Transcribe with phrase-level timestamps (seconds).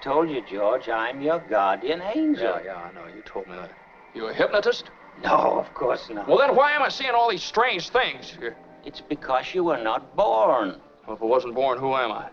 [0.00, 2.42] I told you, George, I'm your guardian angel.
[2.42, 3.06] Yeah, yeah, I know.
[3.14, 3.70] You told me that.
[4.14, 4.84] You a hypnotist?
[5.22, 6.26] No, of course not.
[6.26, 8.38] Well, then why am I seeing all these strange things?
[8.82, 10.80] It's because you were not born.
[11.06, 12.30] Well, if I wasn't born, who am I?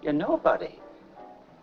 [0.00, 0.78] You're nobody.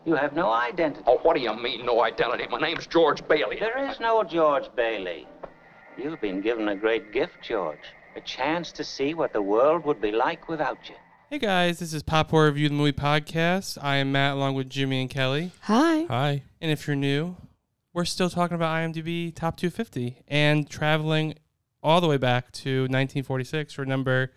[0.04, 1.06] You have no identity.
[1.08, 2.48] Oh, what do you mean, no identity?
[2.52, 3.58] My name's George Bailey.
[3.58, 5.26] There is no George Bailey.
[5.98, 7.94] You've been given a great gift, George.
[8.18, 10.96] A chance to see what the world would be like without you.
[11.36, 13.78] Hey guys, this is Pop Horror Review the Movie Podcast.
[13.82, 15.52] I am Matt along with Jimmy and Kelly.
[15.64, 16.06] Hi.
[16.06, 16.44] Hi.
[16.62, 17.36] And if you're new,
[17.94, 21.36] we're still talking about IMDb Top 250 and traveling
[21.84, 23.78] all the way back to 1946.
[23.78, 24.32] Remember,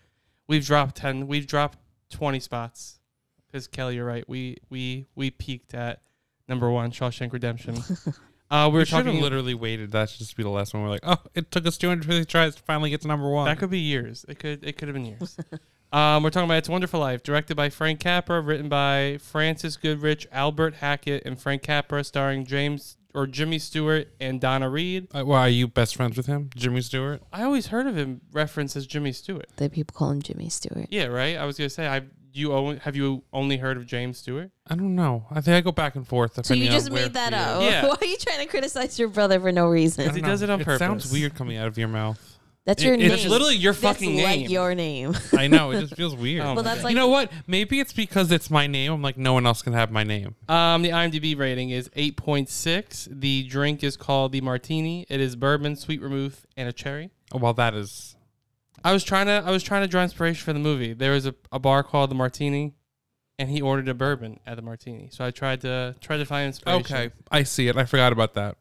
[0.49, 1.79] we've dropped 10, we've dropped
[2.11, 2.99] 20 spots.
[3.47, 4.29] Because Kelly, you're right.
[4.29, 6.03] We we we peaked at
[6.49, 7.77] number one, Shawshank Redemption.
[8.51, 9.23] uh, we We were should have talking.
[9.23, 9.93] literally waited.
[9.93, 10.83] That should just be the last one.
[10.83, 13.45] We're like, oh, it took us 250 tries to finally get to number one.
[13.45, 14.27] That could be years.
[14.29, 15.39] It could it could have been years.
[15.93, 19.77] um, we're talking about It's a Wonderful Life, directed by Frank Capra, written by Frances
[19.77, 25.09] Goodrich, Albert Hackett, and Frank Capra, starring James or Jimmy Stewart and Donna Reed.
[25.15, 27.23] Uh, well, are you best friends with him, Jimmy Stewart?
[27.33, 29.47] I always heard of him referenced as Jimmy Stewart.
[29.57, 30.87] The people call him Jimmy Stewart.
[30.91, 31.37] Yeah, right.
[31.37, 32.03] I was gonna say, I
[32.35, 34.51] you only, have you only heard of James Stewart?
[34.69, 35.27] I don't know.
[35.31, 36.45] I think I go back and forth.
[36.45, 37.63] So you just made that up.
[37.63, 37.87] Yeah.
[37.89, 40.05] Why are you trying to criticize your brother for no reason?
[40.05, 40.29] don't he know.
[40.29, 40.79] does it on It purpose.
[40.79, 42.28] sounds weird coming out of your mouth.
[42.69, 43.11] That's It- name.
[43.11, 44.51] it's literally your That's fucking like name.
[44.51, 45.17] your name.
[45.37, 45.71] I know.
[45.71, 46.45] It just feels weird.
[46.45, 47.33] Well, my that's like you know what?
[47.47, 48.93] Maybe it's because it's my name.
[48.93, 50.35] I'm like, no one else can have my name.
[50.51, 53.09] Um, the IMDb rating is 8.6.
[53.11, 55.07] The drink is called the Martini.
[55.09, 57.09] It is bourbon, sweet vermouth, and a cherry.
[57.33, 58.17] Oh, well, that is.
[58.85, 60.93] I was trying to I was trying to draw inspiration for the movie.
[60.93, 62.75] There was a, a bar called the Martini,
[63.39, 65.09] and he ordered a bourbon at the Martini.
[65.11, 66.81] So I tried to try to find inspiration.
[66.81, 67.11] Okay.
[67.31, 67.79] I see it.
[67.79, 68.57] I forgot about that.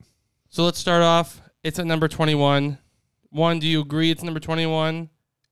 [0.49, 1.41] So let's start off.
[1.61, 2.33] It's at number twenty
[3.29, 3.41] one.
[3.41, 5.09] One, do you agree it's number twenty one?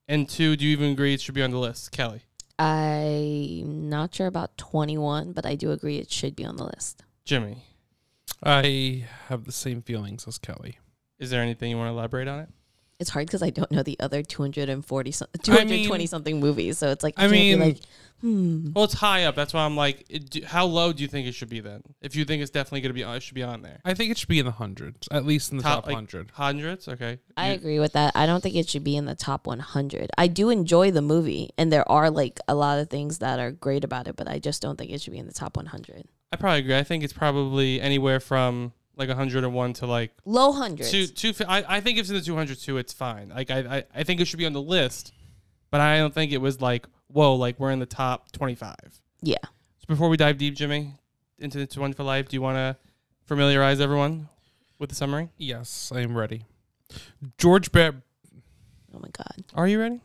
[0.08, 2.22] And two, do you even agree it should be on the list, Kelly?
[2.58, 7.02] I'm not sure about 21, but I do agree it should be on the list.
[7.24, 7.64] Jimmy,
[8.42, 10.78] I have the same feelings as Kelly.
[11.18, 12.48] is there anything you want to elaborate on it?
[12.98, 16.78] It's hard because I don't know the other 240 some, I 220 mean- something movies.
[16.78, 17.78] So it's like I can't mean- like,
[18.22, 18.70] hmm.
[18.74, 19.34] Well, it's high up.
[19.34, 21.82] That's why I'm like, it, do, how low do you think it should be then?
[22.00, 23.80] If you think it's definitely going to be, on, it should be on there.
[23.84, 26.30] I think it should be in the hundreds, at least in the top, like, hundred.
[26.32, 27.18] Hundreds, okay.
[27.36, 28.12] I You- agree with that.
[28.16, 30.10] I don't think it should be in the top 100.
[30.16, 33.50] I do enjoy the movie, and there are like a lot of things that are
[33.50, 36.04] great about it, but I just don't think it should be in the top 100.
[36.32, 36.76] I probably agree.
[36.76, 40.90] I think it's probably anywhere from like 101 to like Low hundreds.
[40.90, 41.06] two.
[41.06, 43.28] two I, I think if it's in the 200 too, it's fine.
[43.28, 45.12] Like I, I, I think it should be on the list,
[45.70, 48.74] but I don't think it was like whoa, like we're in the top 25.
[49.22, 49.36] Yeah.
[49.42, 50.94] So before we dive deep, Jimmy,
[51.38, 52.76] into the one for life, do you want to
[53.24, 54.28] familiarize everyone
[54.78, 55.30] with the summary?
[55.36, 56.44] Yes, I am ready.
[57.38, 58.02] George ba-
[58.94, 59.44] Oh my God.
[59.54, 60.00] Are you ready?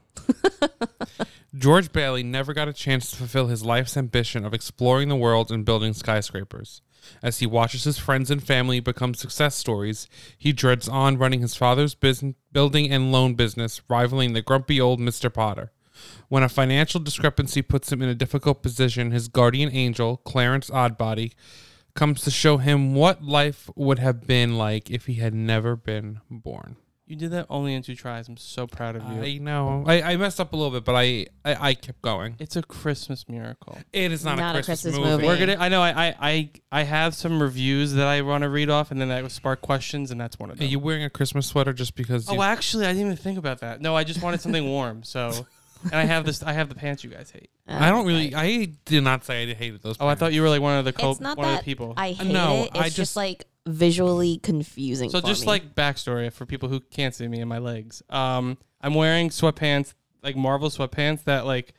[1.56, 5.52] George Bailey never got a chance to fulfill his life's ambition of exploring the world
[5.52, 6.82] and building skyscrapers.
[7.24, 10.08] As he watches his friends and family become success stories,
[10.38, 15.00] he dreads on running his father's business, building and loan business, rivaling the grumpy old
[15.00, 15.34] Mr.
[15.34, 15.72] Potter.
[16.30, 21.34] When a financial discrepancy puts him in a difficult position, his guardian angel, Clarence Oddbody,
[21.94, 26.22] comes to show him what life would have been like if he had never been
[26.30, 26.78] born.
[27.12, 28.30] You did that only in two tries.
[28.30, 29.22] I'm so proud of you.
[29.22, 29.84] I know.
[29.86, 32.38] I, I messed up a little bit, but I, I, I kept going.
[32.40, 33.78] it's a Christmas miracle.
[33.92, 35.12] It is not, Not a a Christmas, Christmas movie.
[35.24, 35.28] movie.
[35.28, 35.62] We're gonna.
[35.62, 35.82] I know.
[35.82, 39.10] I, I, I, I have some reviews that I want to read off, and then
[39.10, 40.64] that will spark questions, and that's one of them.
[40.64, 40.72] Are them.
[40.72, 42.30] you wearing a Christmas sweater just because?
[42.30, 43.82] oh, actually, I didn't even think about that.
[43.82, 45.04] No, I just wanted something warm.
[45.04, 45.48] So,
[45.84, 46.44] and I have this.
[46.44, 47.50] I have the pants you guys hate.
[47.68, 48.36] I don't really.
[48.36, 49.98] I did not say I hated those.
[50.00, 51.60] Oh, I thought you were like one of the co- It's not one of that
[51.60, 51.94] the people.
[51.98, 52.70] I hate no, it.
[52.70, 55.10] It's I just, just- like visually confusing.
[55.10, 55.48] so for just me.
[55.48, 58.02] like backstory for people who can't see me and my legs.
[58.10, 59.94] Um, I'm wearing sweatpants,
[60.24, 61.74] like Marvel sweatpants that like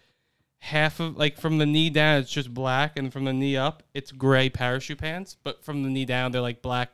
[0.59, 3.83] half of like from the knee down it's just black, and from the knee up
[3.95, 5.37] it's gray parachute pants.
[5.43, 6.91] But from the knee down they're like black,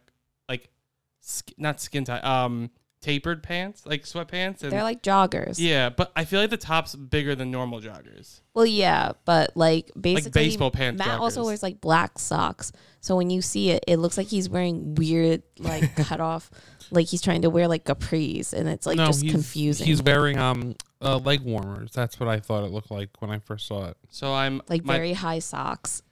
[0.49, 0.71] like
[1.21, 4.63] sk- not skin tight, um, tapered pants, like sweatpants.
[4.63, 5.57] And they're like joggers.
[5.59, 8.41] yeah, but I feel like the top's bigger than normal joggers.
[8.55, 13.17] Well, yeah, but like basically, like baseball pants Matt also wears like black socks, so
[13.17, 16.51] when you see it, it looks like he's wearing weird like cut off,
[16.91, 19.87] like he's trying to wear like capris, and it's like no, just he's, confusing.
[19.87, 21.93] He's wearing um uh, leg warmers.
[21.93, 23.97] That's what I thought it looked like when I first saw it.
[24.11, 26.03] So I'm like my, very high socks.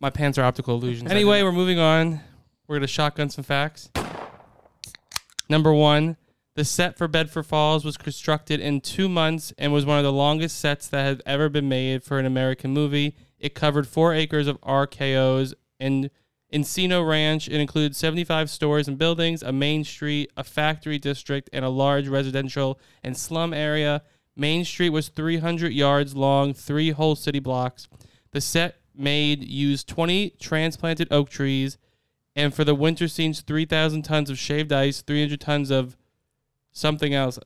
[0.00, 1.10] my pants are optical illusions.
[1.10, 2.20] Anyway, we're moving on.
[2.66, 3.90] We're gonna shotgun some facts.
[5.48, 6.16] Number one,
[6.54, 10.12] the set for Bedford Falls was constructed in two months and was one of the
[10.12, 13.14] longest sets that had ever been made for an American movie.
[13.38, 16.10] It covered four acres of RKO's and
[16.52, 17.48] Encino Ranch.
[17.48, 22.08] It included 75 stores and buildings, a main street, a factory district, and a large
[22.08, 24.02] residential and slum area.
[24.34, 27.88] Main Street was 300 yards long, three whole city blocks.
[28.32, 31.78] The set made used 20 transplanted oak trees,
[32.36, 35.96] and for the winter scenes, 3,000 tons of shaved ice, 300 tons of
[36.72, 37.38] something else.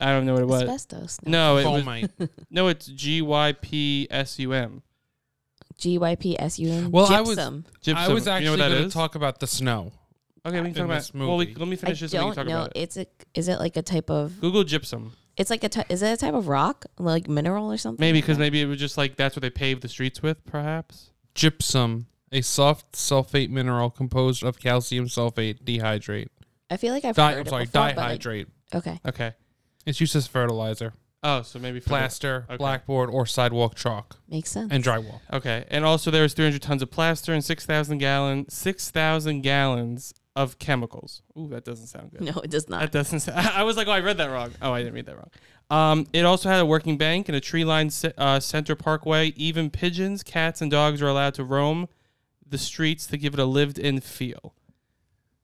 [0.00, 0.62] I don't know what it was.
[0.62, 1.18] Asbestos.
[1.26, 2.28] No, it was, Foamite.
[2.50, 4.82] no, it's G Y P S U M.
[5.78, 6.90] G Y P S U M.
[6.90, 7.64] Well, I was- gypsum.
[7.82, 8.10] Gypsum.
[8.10, 8.94] I was you actually know what that going to is?
[8.94, 9.92] talk about the snow.
[10.46, 10.94] okay, we can in talk about.
[10.98, 11.54] this Well, we, movie.
[11.60, 12.12] let me I finish this.
[12.14, 12.56] and we don't can talk know.
[12.64, 12.80] about it.
[12.80, 13.06] It's a.
[13.34, 14.40] Is it like a type of?
[14.40, 15.12] Google gypsum.
[15.36, 15.68] It's like a.
[15.70, 18.00] Ty- is it a type of rock, like mineral or something?
[18.02, 21.10] Maybe because maybe it was just like that's what they paved the streets with, perhaps.
[21.34, 22.06] Gypsum,
[22.36, 26.28] a soft sulfate mineral composed of calcium sulfate dehydrate.
[26.70, 28.46] I feel like I've Di- heard I'm it sorry, before, but, like- dihydrate.
[28.74, 29.00] okay.
[29.06, 29.32] Okay.
[29.86, 30.92] It's used as fertilizer,
[31.22, 32.56] Oh, so maybe for the- plaster, okay.
[32.56, 34.70] blackboard, or sidewalk chalk, Makes sense.
[34.72, 35.20] and drywall.
[35.32, 40.58] Okay, and also there was 300 tons of plaster and 6,000 gallon 6,000 gallons of
[40.58, 41.22] chemicals.
[41.38, 42.20] Ooh, that doesn't sound good.
[42.34, 42.80] No, it does not.
[42.80, 43.20] That doesn't.
[43.20, 44.52] Sound, I was like, oh, I read that wrong.
[44.60, 45.30] Oh, I didn't read that wrong.
[45.70, 49.28] Um, it also had a working bank and a tree-lined ce- uh, center parkway.
[49.36, 51.88] Even pigeons, cats, and dogs are allowed to roam
[52.48, 54.54] the streets to give it a lived-in feel.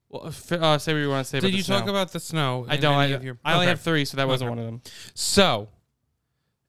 [0.08, 1.38] Well, f- uh, say what you want to say.
[1.38, 1.78] about Did the you snow.
[1.80, 2.66] talk about the snow?
[2.68, 2.94] I in don't.
[2.94, 3.70] I, any of your- I only Okay.
[3.70, 4.58] have three, so that wasn't Okay.
[4.60, 4.92] one of them.
[5.14, 5.68] So,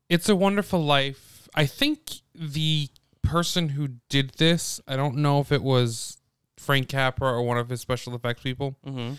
[0.09, 1.47] It's a Wonderful Life.
[1.55, 2.89] I think the
[3.23, 6.17] person who did this, I don't know if it was
[6.57, 8.75] Frank Capra or one of his special effects people.
[8.85, 9.15] Mm-hmm.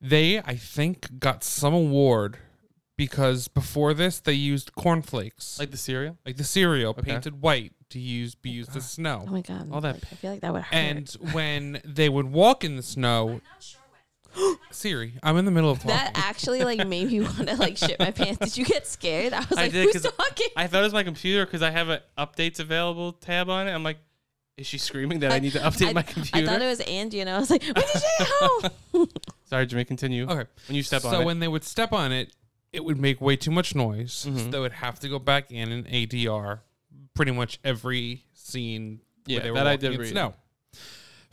[0.00, 2.36] They, I think, got some award
[2.96, 6.18] because before this they used cornflakes, like, Like the cereal.
[6.26, 7.02] Like the cereal, Okay.
[7.12, 9.24] painted white to use be used as snow.
[9.26, 9.68] Oh my god.
[9.72, 10.74] All that- like, I feel like that would hurt.
[10.74, 13.40] And when they would walk in the snow,
[14.70, 15.90] Siri, I'm in the middle of talking.
[15.96, 18.38] that actually like made me want to like shit my pants.
[18.38, 19.32] Did you get scared?
[19.34, 20.48] I was I like, did, who's 'cause talking?
[20.56, 23.72] I thought it was my computer because I have a updates available tab on it.
[23.72, 23.98] I'm like,
[24.56, 26.38] is she screaming that I, need to update I- my computer?
[26.38, 29.08] I thought it was Angie, and I was like, when did she get home?
[29.44, 30.24] Sorry, Jimmy, continue.
[30.24, 30.48] okay.
[30.68, 31.18] When you step so on it.
[31.18, 32.32] So when they would step on it,
[32.72, 34.12] it would make way too much noise.
[34.14, 34.50] So Mhm.
[34.50, 36.60] they would have to go back in and ADR
[37.14, 40.10] pretty much every scene Yeah, where they were that I walking did in read.
[40.10, 40.34] snow.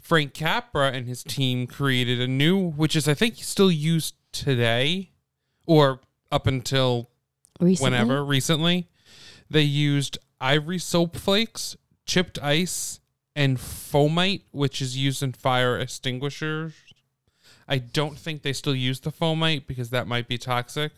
[0.02, 5.12] Frank Capra and his team created a new, which is I think still used today,
[5.68, 6.00] or
[6.32, 7.10] up until
[7.60, 7.92] Recently?
[7.92, 8.88] whenever recently.
[9.50, 13.00] They used ivory soap flakes, chipped ice,
[13.36, 16.74] and foamite, which is used in fire extinguishers.
[17.68, 20.92] I don't think they still use the foamite because that might be toxic.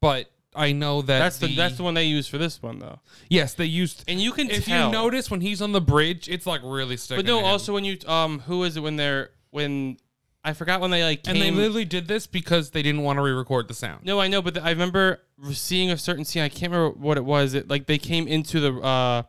[0.00, 3.00] But I know that that's the, that's the one they use for this one though.
[3.30, 4.04] Yes, they used.
[4.06, 4.86] And you can If tell.
[4.86, 7.24] you notice when he's on the bridge, it's like really sticking.
[7.24, 7.50] but no, to him.
[7.50, 9.96] also when you um, who is it when they're when
[10.44, 11.36] I forgot when they like came.
[11.36, 14.04] and they literally did this because they didn't want to re-record the sound.
[14.04, 15.20] No, I know, but I remember
[15.52, 16.42] seeing a certain scene.
[16.42, 17.54] I can't remember what it was.
[17.54, 18.72] It like they came into the.
[18.80, 19.22] uh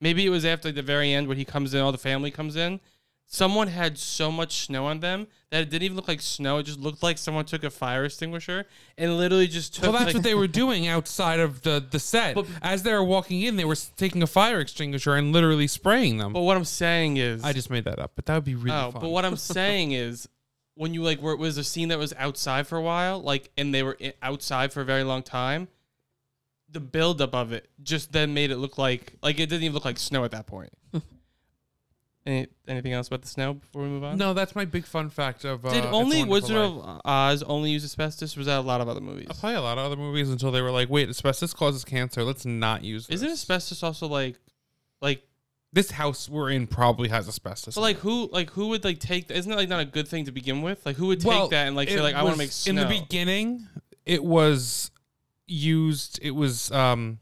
[0.00, 2.56] Maybe it was after the very end when he comes in, all the family comes
[2.56, 2.80] in.
[3.26, 6.58] Someone had so much snow on them that it didn't even look like snow.
[6.58, 8.66] It just looked like someone took a fire extinguisher
[8.96, 9.84] and literally just took.
[9.84, 12.34] Well, that's like- what they were doing outside of the the set.
[12.36, 15.66] But- As they were walking in, they were s- taking a fire extinguisher and literally
[15.66, 16.32] spraying them.
[16.32, 18.76] But what I'm saying is, I just made that up, but that would be really
[18.76, 19.00] oh, fun.
[19.00, 20.28] but what I'm saying is,
[20.76, 23.50] when you like, where it was a scene that was outside for a while, like,
[23.56, 25.66] and they were i- outside for a very long time,
[26.68, 29.84] the buildup of it just then made it look like, like it didn't even look
[29.84, 30.72] like snow at that point.
[32.26, 34.16] Any, anything else about the snow before we move on?
[34.16, 35.66] no, that's my big fun fact of.
[35.66, 36.88] Uh, Did It's a only Wonderful Wizard Life.
[36.96, 38.34] of Oz only use asbestos?
[38.36, 39.26] Or was that a lot of other movies?
[39.28, 42.24] I'll probably a lot of other movies until they were like, "Wait, asbestos causes cancer.
[42.24, 43.16] Let's not use." This.
[43.16, 44.40] Isn't asbestos also like,
[45.02, 45.22] like,
[45.70, 47.74] This house we're in probably has asbestos.
[47.74, 49.30] but like who, like who would like take?
[49.30, 50.86] Isn't it like not a good thing to begin with?
[50.86, 52.52] Like who would take Well, that and like say it like I want to make
[52.52, 52.70] snow?
[52.70, 53.66] In the beginning,
[54.06, 54.90] it was
[55.46, 56.20] used.
[56.22, 57.18] It was um,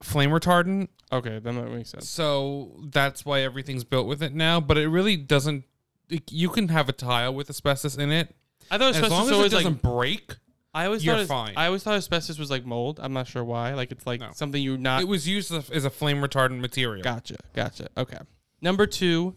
[0.00, 0.88] flame retardant.
[1.14, 2.08] Okay, then that makes sense.
[2.08, 4.60] So that's why everything's built with it now.
[4.60, 5.64] But it really doesn't.
[6.10, 8.34] It, you can have a tile with asbestos in it
[8.70, 10.36] I thought as asbestos long as it always doesn't like break.
[10.74, 11.54] I always you're thought as- fine.
[11.56, 12.98] I always thought asbestos was like mold.
[13.02, 13.74] I'm not sure why.
[13.74, 14.30] Like it's like No.
[14.34, 15.02] something you're not.
[15.02, 17.02] It was used as a, as a flame retardant material.
[17.04, 17.88] gotcha, gotcha.
[17.96, 18.18] Okay.
[18.60, 19.36] Number two,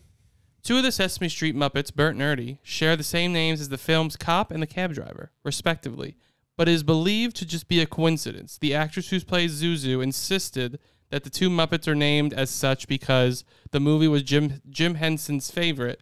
[0.63, 3.77] two of the Sesame Street Muppets, Bert and Ernie, share the same names as the
[3.77, 6.17] film's cop and the cab driver, respectively.
[6.57, 8.57] But it is believed to just be a coincidence.
[8.57, 13.43] The actress who plays Zuzu insisted that the two Muppets are named as such because
[13.71, 16.01] the movie was Jim Jim Henson's favorite.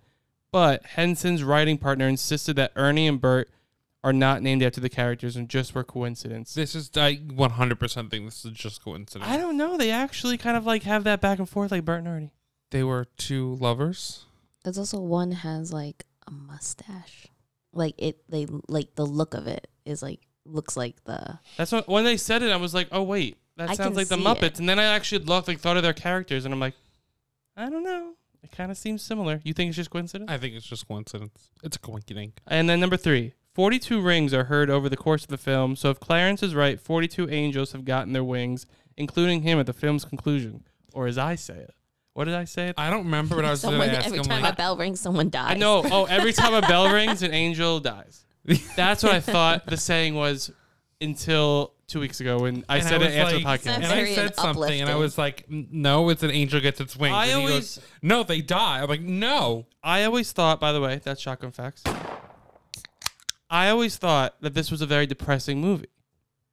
[0.52, 3.50] But Henson's writing partner insisted that Ernie and Bert
[4.06, 6.54] are not named after the characters and just were coincidence.
[6.54, 9.30] This is I 100% think this is just coincidence.
[9.30, 9.78] I don't know.
[9.78, 12.34] They actually kind of like have that back and forth like Bert and Ernie.
[12.70, 14.26] They were two lovers.
[14.64, 17.28] There's also one has like a mustache.
[17.74, 21.88] Like it they like the look of it is like looks like the That's what
[21.88, 24.44] when they said it, I was like, oh wait, that I sounds like the Muppets.
[24.44, 24.60] it.
[24.60, 26.76] And then I actually looked, like, thought of their characters, and I'm like,
[27.56, 28.14] I don't know.
[28.44, 29.42] It kind of seems similar.
[29.44, 30.30] You think it's just coincidence?
[30.30, 31.50] I think it's just coincidence.
[31.64, 32.34] It's a coincidence.
[32.46, 35.76] And then number three, 42 rings are heard over the course of the film.
[35.76, 39.74] So if Clarence is right, 42 angels have gotten their wings, including him at the
[39.74, 40.64] film's conclusion.
[40.94, 41.74] Or as I say it.
[42.14, 42.74] What did I say?
[42.78, 44.78] I don't remember, what I was going to ask every him time like, a bell
[44.78, 45.52] rings someone dies.
[45.52, 45.84] I know.
[45.84, 48.26] Oh, every time a bell rings, an angel dies.
[48.76, 50.52] That's what I thought the saying was
[51.02, 53.76] until two weeks ago when I And said was it after like- the podcast.
[53.76, 55.00] And I Very said something, and I uplifting.
[55.00, 58.24] was like, "No, it's an angel gets its wings." I and he always- goes, "No,
[58.24, 61.84] they die." I'm like, "No." I always thought, by the way, that's shotgun facts.
[63.50, 65.86] I always thought that this was a very depressing movie.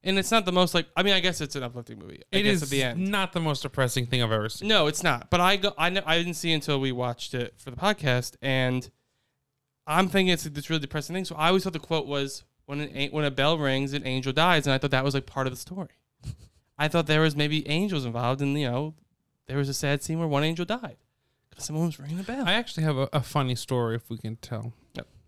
[0.05, 2.23] And it's not the most like I mean I guess it's an uplifting movie.
[2.33, 3.09] I It guess is at the end.
[3.09, 4.67] not the most depressing thing I've ever seen.
[4.69, 5.31] No, it's not.
[5.31, 8.35] But I go I know I didn't see until we watched it for the podcast
[8.43, 8.91] and
[9.87, 11.25] I'm thinking it's this really depressing thing.
[11.25, 14.07] So I always thought the quote was when an a- when a bell rings an
[14.07, 15.89] angel dies and I thought that was like part of the story.
[16.79, 18.95] I thought there was maybe angels involved and you know
[19.47, 20.97] there was a sad scene where one angel died
[21.55, 22.45] cuz someone was ringing a bell.
[22.47, 24.73] I actually have a, a funny story if we can tell.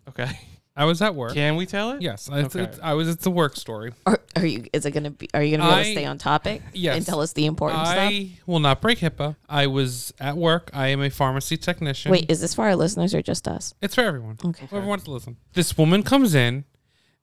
[0.09, 0.39] okay.
[0.77, 1.35] I was at work.
[1.35, 2.03] Can we tell it?
[2.03, 2.65] Yes, it's, Okay.
[2.65, 3.09] it's, I was.
[3.09, 3.93] It's a work story.
[4.07, 4.65] Are, are you?
[4.73, 5.29] Is it gonna be?
[5.33, 6.63] Are you gonna be able I- to stay on topic?
[6.73, 6.97] Yes.
[6.97, 7.97] And tell us the important stuff.
[8.11, 9.37] I will not break HIPAA.
[9.49, 10.71] I was at work.
[10.75, 12.11] I am a pharmacy technician.
[12.11, 13.73] Wait, is this for our listeners or just us?
[13.81, 14.37] It's for everyone.
[14.45, 14.67] Okay.
[14.69, 15.37] Whoever wants to listen.
[15.53, 16.65] This woman comes in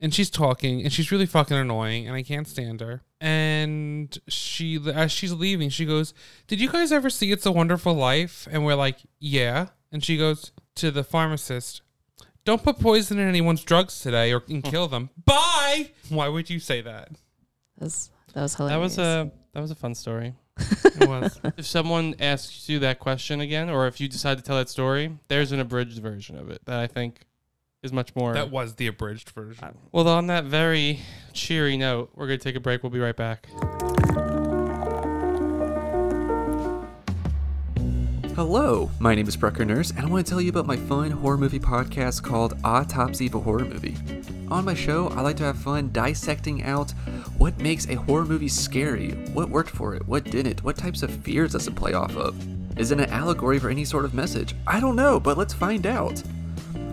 [0.01, 3.03] and she's talking and she's really fucking annoying and I can't stand her.
[3.21, 6.13] And she as she's leaving, she goes,
[6.47, 10.17] "Did you guys ever see It's a Wonderful Life?" And we're like, "Yeah." And she
[10.17, 11.81] goes to the pharmacist,
[12.45, 15.91] "Don't put poison in anyone's drugs today or and kill them." Bye.
[16.09, 17.09] Why would you say that?
[17.77, 18.97] That's, that was That hilarious.
[18.97, 20.33] was a that was a fun story.
[21.01, 21.39] It was.
[21.57, 25.17] if someone asks you that question again, or if you decide to tell that story,
[25.29, 27.21] there's an abridged version of it that I think
[27.83, 28.33] is much more.
[28.33, 29.75] that was the abridged version.
[29.91, 30.99] well, on that very
[31.33, 32.83] cheery note, we're gonna take a break.
[32.83, 33.47] We'll be right back.
[38.35, 41.11] Hello, my name is Brucker Nurse, and I want to tell you about my fun
[41.11, 43.97] horror movie podcast called Autopsy of a Horror Movie.
[44.49, 46.91] On my show, I like to have fun dissecting out
[47.37, 51.11] what makes a horror movie scary, what worked for it, what didn't, what types of
[51.11, 52.35] fears does it play off of.
[52.79, 54.55] Is it an allegory for any sort of message?
[54.65, 56.21] I don't know, but let's find out.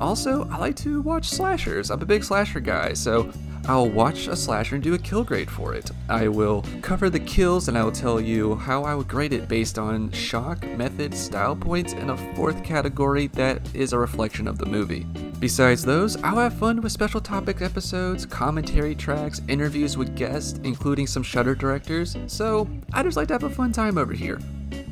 [0.00, 1.90] Also, I like to watch slashers.
[1.90, 3.30] I'm a big slasher guy, so
[3.66, 5.90] I'll watch a slasher and do a kill grade for it.
[6.08, 9.48] I will cover the kills and I will tell you how I would grade it
[9.48, 14.56] based on shock, method, style points, and a fourth category that is a reflection of
[14.56, 15.06] the movie.
[15.38, 21.06] Besides those, I'll have fun with special topic episodes, commentary tracks, interviews with guests, including
[21.06, 24.38] some Shudder directors, so I just like to have a fun time over here.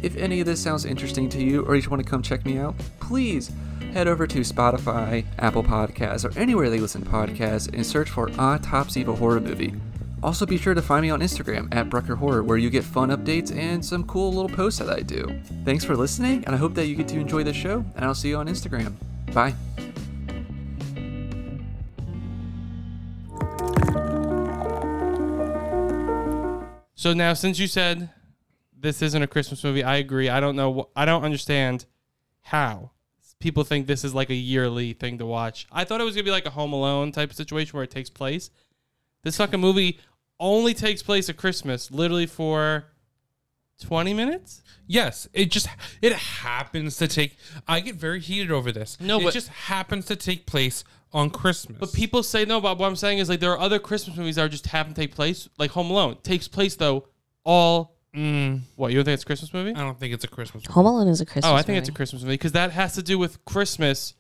[0.03, 2.45] If any of this sounds interesting to you or you just want to come check
[2.45, 3.51] me out, please
[3.93, 8.31] head over to Spotify, Apple Podcasts, or anywhere they listen to podcasts and search for
[8.39, 9.75] Autopsy of a Horror Movie.
[10.23, 13.11] Also, be sure to find me on Instagram at Brucker Horror, where you get fun
[13.11, 15.41] updates and some cool little posts that I do.
[15.65, 18.15] Thanks for listening, and I hope that you get to enjoy the show, and I'll
[18.15, 18.95] see you on Instagram.
[19.33, 19.55] Bye.
[26.95, 28.11] So now, since you said
[28.77, 30.29] this isn't a Christmas movie, I agree.
[30.29, 30.89] I don't know.
[30.97, 31.85] I don't understand
[32.43, 32.91] how
[33.41, 35.67] people think this is like a yearly thing to watch.
[35.71, 37.91] I thought it was gonna be like a Home Alone type of situation where it
[37.91, 38.51] takes place.
[39.23, 39.99] This fucking movie
[40.39, 42.85] only takes place at Christmas, literally for
[43.81, 44.63] twenty minutes.
[44.87, 45.69] Yes, it just
[46.01, 47.37] it happens to take.
[47.67, 48.99] I get very heated over this.
[49.01, 51.79] No, it but- just happens to take place on Christmas.
[51.79, 52.61] But people say no.
[52.61, 55.01] But what I'm saying is like there are other Christmas movies that just happen to
[55.01, 57.07] take place, like Home Alone takes place though
[57.45, 57.96] all.
[58.17, 59.75] Mm, What you don't think it's a Christmas movie?
[59.75, 60.65] I don't think it's a Christmas.
[60.65, 60.73] movie.
[60.73, 61.45] Home Alone is a Christmas.
[61.45, 61.55] Movie.
[61.55, 61.93] Oh, I think it's a.
[61.93, 64.15] Christmas movie because that has to do with Christmas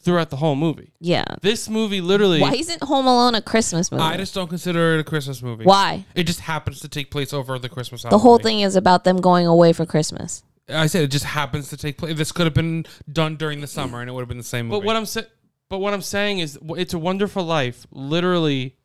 [0.00, 0.92] throughout the whole movie.
[1.00, 1.24] Yeah.
[1.42, 2.40] This movie literally.
[2.40, 4.02] Why isn't Home Alone a Christmas movie?
[4.02, 5.64] I just don't consider it a Christmas movie.
[5.64, 6.04] Why?
[6.14, 8.22] It just happens to take place over the Christmas The holiday.
[8.22, 10.42] whole thing is about them going away for Christmas.
[10.68, 12.16] I said it just happens to take place.
[12.16, 14.68] This could have been done during the summer, and it would have been the same
[14.68, 14.80] movie.
[14.80, 15.26] But what I'm saying,
[15.68, 17.86] but what I'm saying is, it's a Wonderful Life.
[17.90, 18.76] Literally,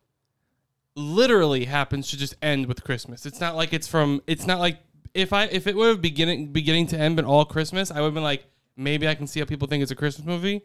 [0.98, 3.24] literally happens to just end with Christmas.
[3.26, 4.20] It's not like it's from.
[4.26, 4.78] It's not like
[5.14, 8.08] if I if it would have beginning beginning to end been all Christmas, I would
[8.08, 8.44] have been like
[8.76, 10.62] maybe I can see how people think it's a Christmas movie.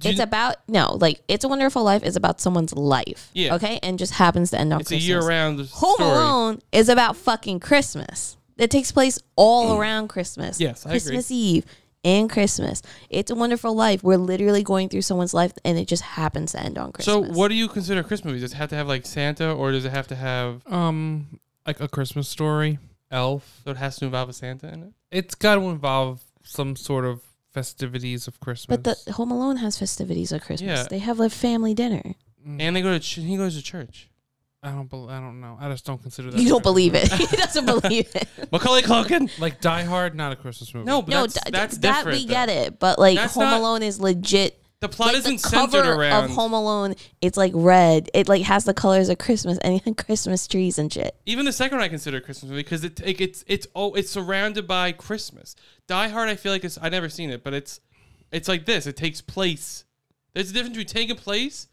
[0.00, 3.30] Do It's you- about no, like It's a Wonderful Life is about someone's life.
[3.32, 3.54] Yeah.
[3.54, 5.08] Okay, and just happens to end on it's a Christmas.
[5.08, 6.10] year round Home story.
[6.10, 8.36] Alone is about fucking Christmas.
[8.58, 10.58] It takes place all around Christmas.
[10.58, 10.60] Mm.
[10.60, 11.00] Yes, I agree.
[11.00, 11.64] Christmas Eve
[12.04, 12.82] and Christmas.
[13.10, 14.02] It's a Wonderful Life.
[14.02, 17.28] We're literally going through someone's life, and it just happens to end on Christmas.
[17.28, 18.42] So what do you consider Christmas movies?
[18.42, 20.62] Does it have to have like Santa, or does it have to have?
[20.66, 22.78] um, like a Christmas story,
[23.10, 23.60] Elf.
[23.64, 24.92] So it has to involve a Santa in it.
[25.10, 28.76] It's got to involve some sort of festivities of Christmas.
[28.76, 30.80] But the Home Alone has festivities of Christmas.
[30.80, 30.86] Yeah.
[30.90, 32.02] They have a family dinner.
[32.46, 34.10] Mm, And they go to ch- he goes to church.
[34.64, 34.88] I don't.
[34.88, 35.56] bel I don't know.
[35.60, 36.40] I just don't consider that.
[36.40, 37.06] You don't believe movie.
[37.06, 37.12] it.
[37.30, 38.28] he doesn't believe it.
[38.52, 39.30] Macaulay Culkin.
[39.38, 40.86] Like Die Hard, not a Christmas movie.
[40.86, 42.18] No, but no, that's, d- that's that different.
[42.18, 42.32] we though.
[42.32, 42.78] get it.
[42.78, 44.60] But like That's Home not- Alone is legit.
[44.80, 46.94] The plot like, isn't the centered cover around of Home Alone.
[47.22, 48.10] It's like red.
[48.12, 51.14] It like has the colors of Christmas and Christmas trees and shit.
[51.24, 53.94] even the second one I consider a Christmas movie because it, like, it's it's oh
[53.94, 55.56] it's surrounded by Christmas.
[55.86, 57.80] Die Hard, I feel like it's I never seen it, but it's
[58.30, 58.86] it's like this.
[58.86, 59.84] It takes place.
[60.34, 61.68] There's a difference between taking place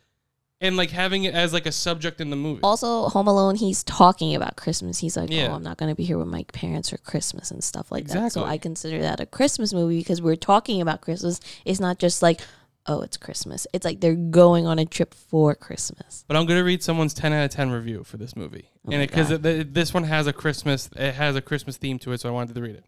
[0.62, 2.62] and like having it as like a subject in the movie.
[2.64, 5.00] Also, Home Alone, he's talking about Christmas.
[5.00, 5.48] He's like, Yeah.
[5.52, 8.06] "Oh, I'm not going to be here with my parents for Christmas and stuff like
[8.06, 8.44] that." So Exactly.
[8.54, 11.40] I consider that a Christmas movie because we're talking about Christmas.
[11.66, 12.40] It's not just like,
[12.86, 16.24] "Oh, it's Christmas." It's like they're going on a trip for Christmas.
[16.28, 19.02] But I'm gonna read someone's 10 out of 10 review for this movie, Oh and
[19.02, 22.32] because this one has a Christmas, it has a Christmas theme to it, so I
[22.32, 22.86] wanted to read it.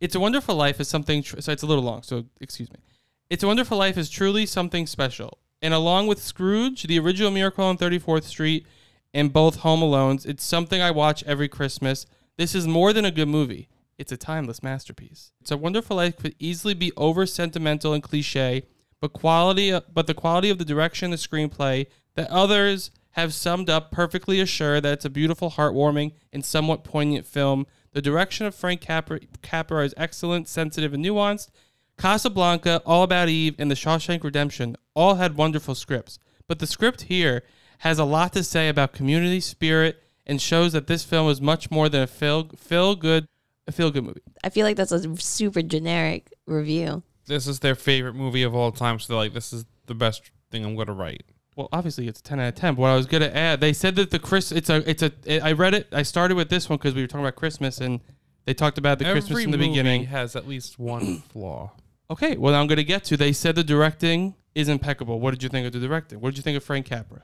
[0.00, 1.22] It's a Wonderful Life is something.
[1.22, 2.78] Tr- so it's a little long, so excuse me.
[3.30, 7.64] It's a Wonderful Life is truly something special, and along with Scrooge, the original Miracle
[7.64, 8.66] on 34th Street,
[9.14, 12.06] and both Home Alones, it's something I watch every Christmas.
[12.36, 13.68] This is more than a good movie.
[13.98, 15.32] It's a timeless masterpiece.
[15.40, 18.64] It's a Wonderful Life could easily be over sentimental and cliche,
[19.00, 23.68] but quality uh, but the quality of the direction, the screenplay that others have summed
[23.68, 27.66] up perfectly assure that it's a beautiful, heartwarming, and somewhat poignant film.
[27.92, 31.50] The direction of Frank Capra, Capra is excellent, sensitive, and nuanced.
[32.02, 36.18] Casablanca, All About Eve, and The Shawshank Redemption all had wonderful scripts,
[36.48, 37.44] but the script here
[37.78, 41.70] has a lot to say about community spirit and shows that this film is much
[41.70, 43.28] more than a feel feel good
[43.68, 44.20] a feel good movie.
[44.42, 47.04] I feel like that's a super generic review.
[47.26, 50.32] This is their favorite movie of all time, so they're like, "This is the best
[50.50, 51.22] thing I'm gonna write."
[51.54, 52.74] Well, obviously it's a 10 out of 10.
[52.74, 55.12] But what I was gonna add, they said that the Chris, it's a, it's a.
[55.40, 55.86] I read it.
[55.92, 58.00] I started with this one because we were talking about Christmas, and
[58.44, 60.04] they talked about the Christmas Every in the movie beginning.
[60.06, 61.70] has at least one flaw.
[62.12, 63.16] Okay, well, I'm gonna get to.
[63.16, 65.18] They said the directing is impeccable.
[65.20, 66.20] What did you think of the directing?
[66.20, 67.22] What did you think of Frank Capra?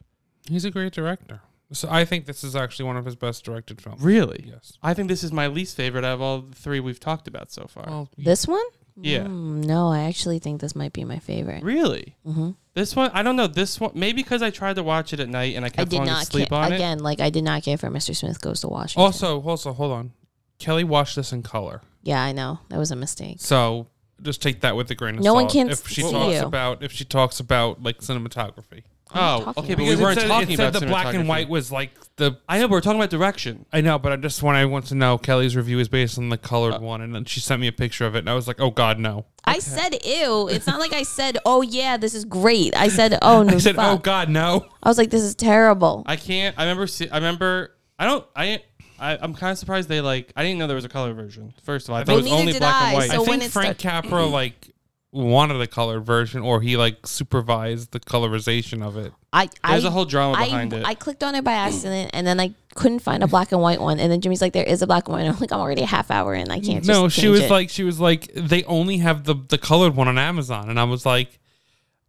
[0.49, 1.41] He's a great director.
[1.73, 4.01] So I think this is actually one of his best directed films.
[4.03, 4.47] Really?
[4.49, 4.79] Yes.
[4.83, 7.53] I think this is my least favorite out of all the three we've talked about
[7.53, 7.85] so far.
[7.87, 8.65] Well, This one?
[9.01, 9.25] Yeah.
[9.25, 11.63] Mm, no, I actually think this might be my favorite.
[11.63, 12.17] really?
[12.25, 13.47] hmm This one, I don't know.
[13.47, 15.91] This one, maybe because I tried to watch it at night and I I kept
[15.91, 16.59] did falling not asleep care.
[16.59, 16.77] on it.
[16.77, 18.17] Again, like I did not care for Mr.
[18.17, 19.03] Smith Goes to Washington.
[19.05, 20.13] also, also, hold on.
[20.59, 23.37] Kelly watched this in color, yeah, I know that was a mistake.
[23.41, 23.87] so
[24.23, 25.37] just take that with a grain of No salt.
[25.45, 26.43] one can if she see talks you.
[26.43, 28.83] about if she talks about like cinematography.
[29.15, 29.73] Oh, talking okay.
[29.73, 29.79] about?
[29.79, 31.29] Because we weren't it said, talking it said about the black and cinematography.
[31.29, 32.37] white was like the.
[32.47, 33.65] I know, but we're talking about direction.
[33.73, 36.29] I know, but I just when I want to know, Kelly's review is based on
[36.29, 38.35] the colored Uh, one, and then she sent me a picture of it, and I
[38.35, 40.49] was like, "Oh God, no!" I said ew.
[40.49, 42.77] It's not like I said, oh yeah, this is great.
[42.77, 44.03] I said, oh no, I said, "Oh fuck.
[44.03, 46.03] God, no!" I was like, this is terrible.
[46.05, 46.55] I can't.
[46.59, 46.87] I remember.
[46.87, 47.75] See, I remember.
[47.99, 48.27] I don't.
[48.37, 48.63] I.
[48.99, 50.33] I I'm kind of surprised they like.
[50.37, 51.55] I didn't know there was a color version.
[51.63, 53.11] First of all, I thought Well, it was only black I, and white.
[53.11, 54.71] so I think Frank start- Capra like
[55.11, 59.13] wanted a colored version, or he like supervised the colorization of it.
[59.33, 60.85] I, There's I, a whole drama I, behind it.
[60.87, 63.81] I clicked on it by accident, and then I couldn't find a black and white
[63.81, 64.01] one.
[64.01, 65.27] And then Jimmy's like, there is a black and white.
[65.27, 66.51] I'm like, I'm already a half hour in.
[66.51, 66.85] I can't.
[66.87, 67.51] no, just she was it.
[67.51, 70.85] like, she was like, they only have the the colored one on Amazon, and I
[70.85, 71.39] was like,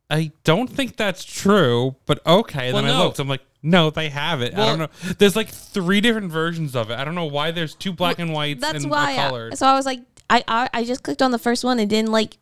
[0.10, 2.74] I don't think that's true, but okay.
[2.74, 4.58] Well, then I looked, I'm like, no, they have it.
[4.58, 4.90] I don't know.
[5.18, 6.98] There's like three different versions of it.
[6.98, 9.18] I don't know why there's two black and whites That's and why.
[9.18, 11.80] I, so I was like, I, I I just clicked on the first one.
[11.80, 12.38] It didn't like.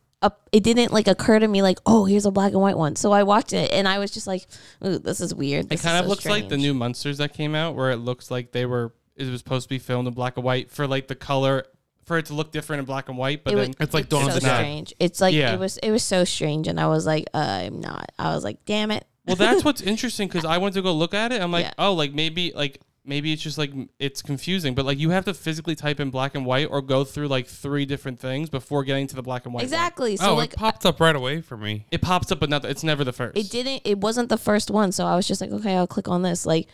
[0.50, 2.96] It didn't like occur to me like, oh, here's a black and white one.
[2.96, 4.46] So I watched it, and I was just like,
[4.84, 5.72] ooh, this is weird.
[5.72, 8.30] it kind of so looks like the new Monsters that came out, where it looks
[8.30, 8.92] like they were.
[9.14, 11.64] It was supposed to be filmed in black and white for like the color,
[12.08, 13.44] for it to look different in black and white.
[13.44, 14.92] But It then was- It's like Dawn so of strange.
[14.98, 15.52] It's like Yeah.
[15.54, 15.76] it was.
[15.78, 18.10] It was so strange, and I was like, uh, I'm not.
[18.18, 19.04] I was like, damn it.
[19.26, 21.40] Well, that's what's interesting because I went to go look at it.
[21.40, 21.74] I'm like, Yeah.
[21.78, 25.32] oh, like maybe like maybe it's just like it's confusing, but like you have to
[25.34, 29.06] physically type in black and white or go through like three different things before getting
[29.06, 29.60] to the black and white.
[29.60, 29.64] one.
[29.64, 30.16] Exactly.
[30.16, 31.86] So oh, like, it popped up right away for me.
[31.90, 32.64] It pops up, but not.
[32.64, 33.36] It's never the first.
[33.38, 33.82] it didn't.
[33.84, 34.92] It wasn't the first one.
[34.92, 36.44] So I was just like, okay, I'll click on this.
[36.46, 36.68] Like,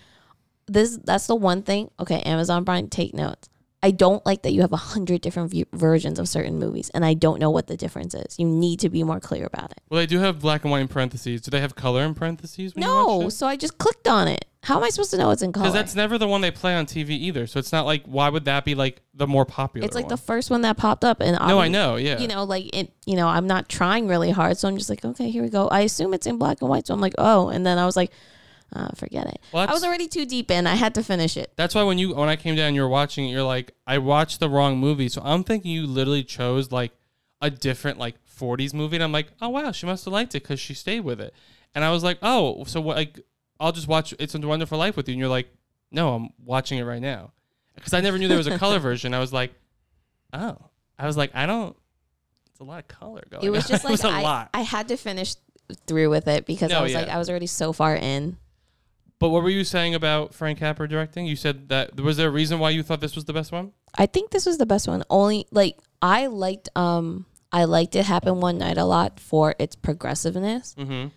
[0.66, 0.96] this.
[1.04, 1.90] That's the one thing.
[2.00, 3.48] Okay, Amazon Prime, take notes.
[3.84, 7.04] I don't like that you have a hundred different view- versions of certain movies, and
[7.04, 8.38] I don't know what the difference is.
[8.38, 9.82] You need to be more clear about it.
[9.90, 11.42] Well, they do have black and white in parentheses.
[11.42, 12.74] Do they have color in parentheses?
[12.74, 14.46] When No, so I just clicked on it.
[14.62, 15.64] How am I supposed to know it's in color?
[15.64, 17.46] because that's never the one they play on TV either.
[17.46, 19.84] So it's not like why would that be like the more popular?
[19.84, 20.10] it's like one?
[20.10, 22.18] the first one that popped up, and no, I know, yeah.
[22.18, 22.90] You know, like it.
[23.04, 25.68] You know, I'm not trying really hard, so I'm just like, okay, here we go.
[25.68, 27.96] I assume it's in black and white, so I'm like, oh, and then I was
[27.96, 28.12] like,
[28.72, 29.40] uh, forget it.
[29.52, 30.66] Well, I was already too deep in.
[30.66, 31.52] I had to finish it.
[31.56, 33.32] That's why when you when I came down, you were watching it.
[33.32, 35.08] You're like, I watched the wrong movie.
[35.08, 36.92] So I'm thinking you literally chose like
[37.40, 40.42] a different like 40s movie, and I'm like, oh wow, she must have liked it
[40.42, 41.34] because she stayed with it.
[41.74, 42.96] And I was like, oh, so what?
[42.96, 43.20] Like,
[43.60, 45.12] I'll just watch It's a Wonderful Life with you.
[45.12, 45.48] And you're like,
[45.90, 47.32] no, I'm watching it right now
[47.74, 49.14] because I never knew there was a color version.
[49.14, 49.52] I was like,
[50.32, 50.56] oh,
[50.98, 51.76] I was like, I don't.
[52.50, 53.44] It's a lot of color going.
[53.44, 53.68] It was on.
[53.70, 54.50] just like was a I, lot.
[54.54, 55.34] I had to finish
[55.86, 57.00] through with it because No, I was yeah.
[57.00, 58.36] like I was already so far in.
[59.18, 61.26] But what were you saying about Frank Capra directing?
[61.26, 63.72] You said that was there a reason why you thought this was the best one?
[63.96, 65.02] I think this was the best one.
[65.08, 69.76] Only like I liked um I liked it happen one night a lot for its
[69.76, 71.08] progressiveness Mm-hmm.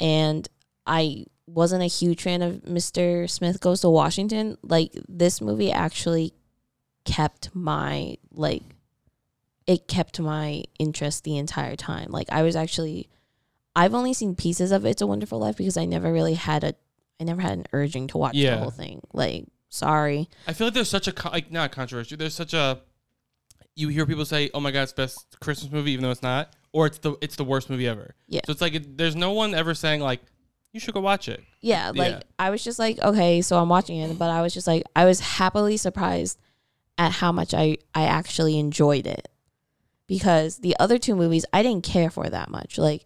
[0.00, 0.48] and
[0.86, 3.28] I wasn't a huge fan of Mr.
[3.28, 4.56] Smith Goes to Washington.
[4.62, 6.32] Like this movie actually
[7.04, 8.62] kept my like
[9.66, 12.10] it kept my interest the entire time.
[12.10, 13.08] Like I was actually
[13.76, 16.74] I've only seen pieces of It's a Wonderful Life because I never really had a
[17.20, 18.56] I never had an urging to watch Yeah.
[18.56, 19.02] the whole thing.
[19.12, 20.28] Like sorry.
[20.46, 22.16] I feel like there's such a co- like not controversy.
[22.16, 22.80] There's such a
[23.76, 26.54] you hear people say, "Oh my god, it's best Christmas movie," even though it's not,
[26.72, 28.14] or it's the it's the worst movie ever.
[28.26, 28.40] Yeah.
[28.46, 30.20] So it's like it, there's no one ever saying like
[30.72, 31.42] you should go watch it.
[31.60, 32.20] Yeah, like Yeah.
[32.38, 35.04] I was just like, okay, so I'm watching it, but I was just like, I
[35.04, 36.38] was happily surprised
[36.98, 39.28] at how much I I actually enjoyed it
[40.06, 42.78] because the other two movies I didn't care for that much.
[42.78, 43.04] Like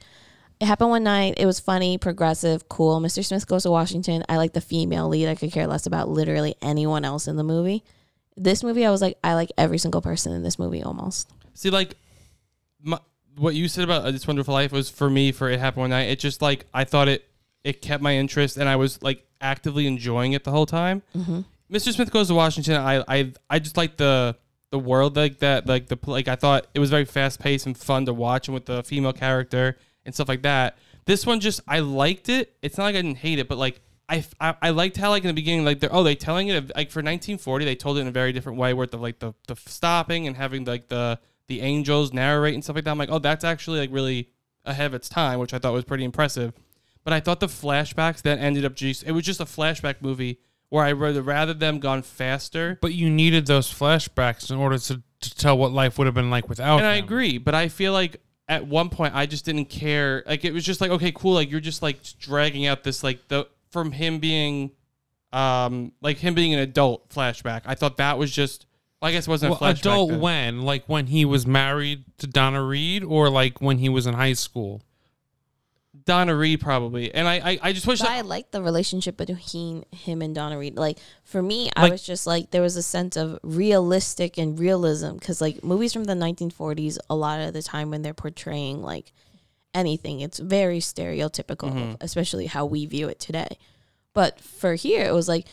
[0.64, 2.98] it happened one night, it was funny, progressive, cool.
[2.98, 3.22] Mr.
[3.22, 4.24] Smith goes to Washington.
[4.31, 5.29] I like the female lead.
[5.29, 7.85] I could care less about literally anyone else in the movie.
[8.35, 11.31] This movie, I was like, I like every single person in this movie almost.
[11.53, 11.98] See, like
[12.81, 12.98] my,
[13.37, 15.90] what you said about uh, This Wonderful Life was for me for It Happened One
[15.90, 16.09] Night.
[16.09, 17.29] It just like I thought it
[17.62, 21.03] it kept my interest and I was like actively enjoying it the whole time.
[21.14, 21.40] Mm-hmm.
[21.70, 21.92] Mr.
[21.92, 22.77] Smith Goes to Washington.
[22.77, 24.35] I I I just like the
[24.70, 27.77] the world like that like the like I thought it was very fast paced and
[27.77, 30.76] fun to watch and with the female character and stuff like that.
[31.06, 32.56] This one just I liked it.
[32.62, 35.22] It's not like I didn't hate it, but like I, I, I liked how like
[35.22, 38.00] in the beginning like they're oh they telling it like for 1940 they told it
[38.00, 41.18] in a very different way where the like the the stopping and having like the
[41.48, 42.90] the angels narrate and stuff like that.
[42.90, 44.30] I'm like oh that's actually like really
[44.64, 46.52] ahead of its time, which I thought was pretty impressive.
[47.02, 50.38] But I thought the flashbacks that ended up just it was just a flashback movie
[50.70, 52.78] where I rather rather them gone faster.
[52.80, 56.30] But you needed those flashbacks in order to, to tell what life would have been
[56.30, 56.78] like without.
[56.78, 60.22] and I agree, but I feel like at one point I just didn't care.
[60.26, 61.35] Like it was just like okay, cool.
[61.35, 64.70] Like you're just like dragging out this like the from him being,
[65.33, 67.62] um, like him being an adult flashback.
[67.64, 68.66] I thought that was just.
[69.02, 69.80] Well, I guess it wasn't Well, a flashback.
[69.80, 70.20] adult then.
[70.20, 70.62] when?
[70.62, 74.33] Like when he was married to Donna Reed, or like when he was in high
[74.33, 74.83] school?
[76.06, 79.16] Donna Reed probably, and I I, I just wish But I that, liked the relationship
[79.16, 80.76] between him and Donna Reed.
[80.76, 84.58] Like for me, I Like- was just like there was a sense of realistic and
[84.58, 88.82] realism because like movies from the 1940s, a lot of the time when they're portraying
[88.82, 89.12] like
[89.74, 93.58] anything, it's very stereotypical, of especially how we view it today.
[94.12, 95.46] But for here, it was like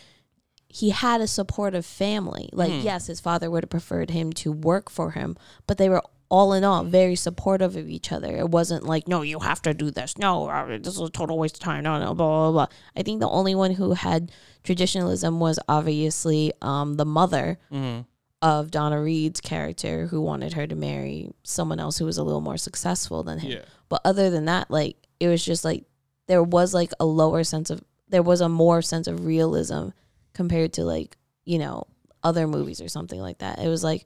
[0.68, 2.50] he had a supportive family.
[2.54, 2.84] Like mm.
[2.84, 6.54] yes, his father would have preferred him to work for him, but they were all
[6.54, 8.36] in all very supportive of each other.
[8.38, 10.18] It wasn't like, no, you have to do this.
[10.18, 11.84] No, uh, this is a total waste of time.
[11.84, 12.68] No, no, blah blah blah.
[12.96, 14.32] I think the only one who had
[14.64, 18.06] traditionalism was obviously um, the mother Mhm.
[18.42, 22.42] of Donna Reed's character, who wanted her to marry someone else who was a little
[22.42, 23.52] more successful than him.
[23.52, 23.66] yeah.
[23.90, 25.84] But other than that, like it was just like
[26.28, 29.90] there was like a lower sense of there was a more sense of realism
[30.34, 31.84] compared to like, you know,
[32.24, 33.60] other movies or something like that.
[33.60, 34.06] It was like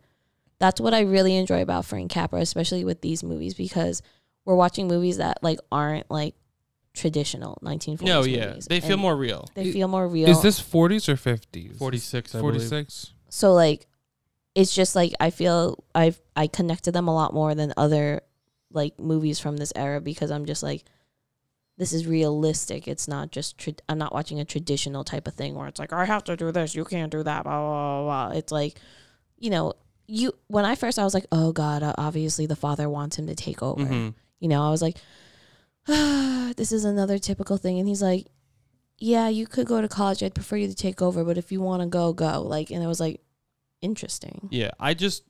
[0.59, 4.01] that's what I really enjoy about Frank Capra, especially with these movies, because
[4.45, 6.35] we're watching movies that like aren't like
[6.93, 8.65] traditional 1940s No, yeah, movies.
[8.67, 9.47] they feel And more real.
[9.53, 10.29] they feel more real.
[10.29, 11.77] Is this 40s or 50s?
[11.77, 12.87] 46, I believe.
[13.29, 13.85] so like
[14.53, 18.21] it's just like I feel I've I connected them a lot more than other
[18.71, 20.83] like movies from this era because I'm just like
[21.77, 22.87] this is realistic.
[22.87, 25.91] It's not just tra- I'm not watching a traditional type of thing where it's like
[25.91, 28.27] I have to do this, you can't do that, blah blah blah.
[28.29, 28.37] blah.
[28.37, 28.79] It's like
[29.37, 29.73] you know
[30.07, 33.27] you when I first I was like oh god, uh, obviously the father wants him
[33.27, 33.83] to take over.
[33.85, 34.13] Mhm.
[34.39, 34.97] You know I was like
[35.87, 38.27] ah, this is another typical thing, and he's like.
[38.97, 40.23] Yeah, you could go to college.
[40.23, 42.41] I'd prefer you to take over, but if you want to go, go.
[42.41, 43.19] Like, and it was like,
[43.81, 44.47] interesting.
[44.51, 45.23] Yeah, I just,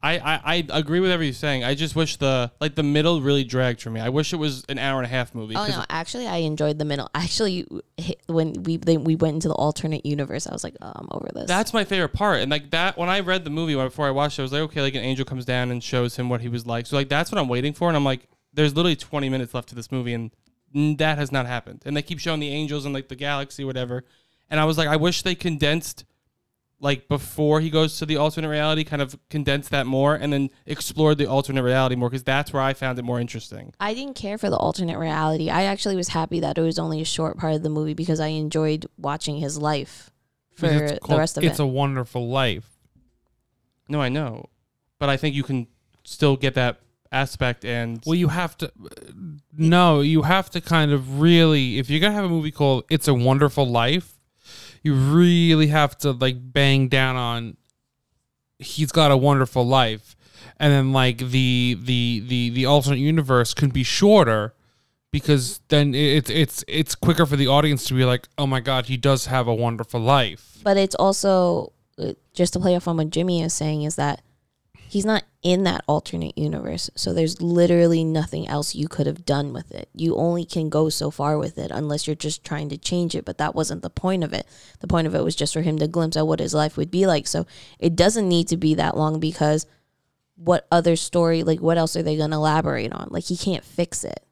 [0.00, 1.64] I, I, I agree with everything you're saying.
[1.64, 4.00] I just wish the like the middle really dragged for me.
[4.00, 5.56] I wish it was an hour and a half movie.
[5.56, 7.10] Oh no, actually, I enjoyed the middle.
[7.14, 7.66] Actually,
[8.26, 11.28] when we they, we went into the alternate universe, I was like, oh, I'm over
[11.34, 11.48] this.
[11.48, 12.40] That's my favorite part.
[12.40, 14.62] And like that, when I read the movie before I watched it, I was like,
[14.62, 16.86] okay, like an angel comes down and shows him what he was like.
[16.86, 17.88] So like that's what I'm waiting for.
[17.88, 20.30] And I'm like, there's literally 20 minutes left to this movie, and
[20.98, 21.82] that has not happened.
[21.84, 24.04] And they keep showing the angels and like the galaxy, whatever.
[24.50, 26.04] And I was like, I wish they condensed
[26.80, 30.50] like before he goes to the alternate reality, kind of condense that more, and then
[30.66, 33.74] explore the alternate reality more because that's where I found it more interesting.
[33.80, 35.50] I didn't care for the alternate reality.
[35.50, 38.20] I actually was happy that it was only a short part of the movie because
[38.20, 40.10] I enjoyed watching his life
[40.54, 41.48] for Because the called rest of it.
[41.48, 42.68] It's a Wonderful Life.
[43.88, 44.46] No, I know,
[44.98, 45.66] but I think you can
[46.04, 48.70] still get that aspect and Well, you have to.
[49.56, 51.78] No, you have to kind of really.
[51.78, 54.17] If you're gonna have a movie called "It's a Wonderful Life,"
[54.82, 57.56] you really have to like bang down on.
[58.58, 60.16] He's got a wonderful life,
[60.58, 64.54] and then like the the the the alternate universe can be shorter
[65.10, 68.86] because then it's it's it's quicker for the audience to be like, oh my god,
[68.86, 70.58] he does have a wonderful life.
[70.62, 74.22] But it's also uh, just to play off on what Jimmy is saying is that
[74.88, 76.90] he's not in that alternate universe.
[76.94, 79.88] So there's literally nothing else you could have done with it.
[79.94, 83.24] You only can go so far with it unless you're just trying to change it.
[83.24, 84.46] But that wasn't the point of it.
[84.80, 86.90] The point of it was just for him to glimpse at what his life would
[86.90, 87.26] be like.
[87.26, 87.46] So
[87.78, 89.66] it doesn't need to be that long because
[90.36, 93.08] what other story, like what else are they going to elaborate on?
[93.10, 94.24] Like he can't fix it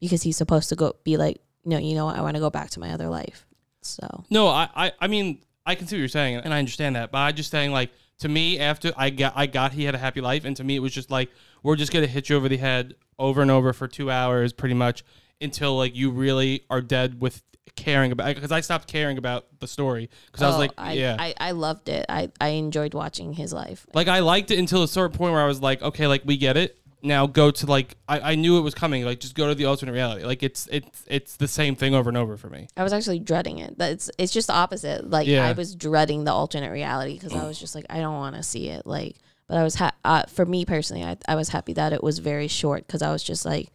[0.00, 2.16] because he's supposed to go be like, no, you know what?
[2.16, 3.46] I want to go back to my other life.
[3.80, 6.96] So No, I, I, I mean, I can see what you're saying, and I understand
[6.96, 7.10] that.
[7.10, 9.98] But I'm just saying, like, to me, after I got, I got, he had a
[9.98, 11.30] happy life, and to me, it was just like
[11.62, 14.74] we're just gonna hit you over the head over and over for two hours, pretty
[14.74, 15.04] much,
[15.40, 17.42] until like you really are dead with
[17.76, 18.34] caring about.
[18.34, 21.34] Because I stopped caring about the story because I was Oh, like, I, yeah, I,
[21.38, 22.06] I loved it.
[22.08, 23.86] I, I enjoyed watching his life.
[23.94, 26.36] like I liked it until a certain point where I was like, okay, like we
[26.36, 26.78] get it.
[27.04, 29.04] Now go to like I, I knew it was coming.
[29.04, 30.24] Like just go to the alternate reality.
[30.24, 32.66] Like it's it's it's the same thing over and over for me.
[32.76, 33.76] I was actually dreading it.
[33.76, 35.08] That's it's just the opposite.
[35.10, 35.46] Like Yeah.
[35.46, 38.42] I was dreading the alternate reality because I was just like I don't want to
[38.42, 38.86] see it.
[38.86, 42.02] Like, but I was ha- uh, for me personally, I, I was happy that it
[42.02, 43.70] was very short because I was just like,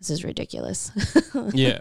[0.00, 0.90] this is ridiculous.
[1.52, 1.78] yeah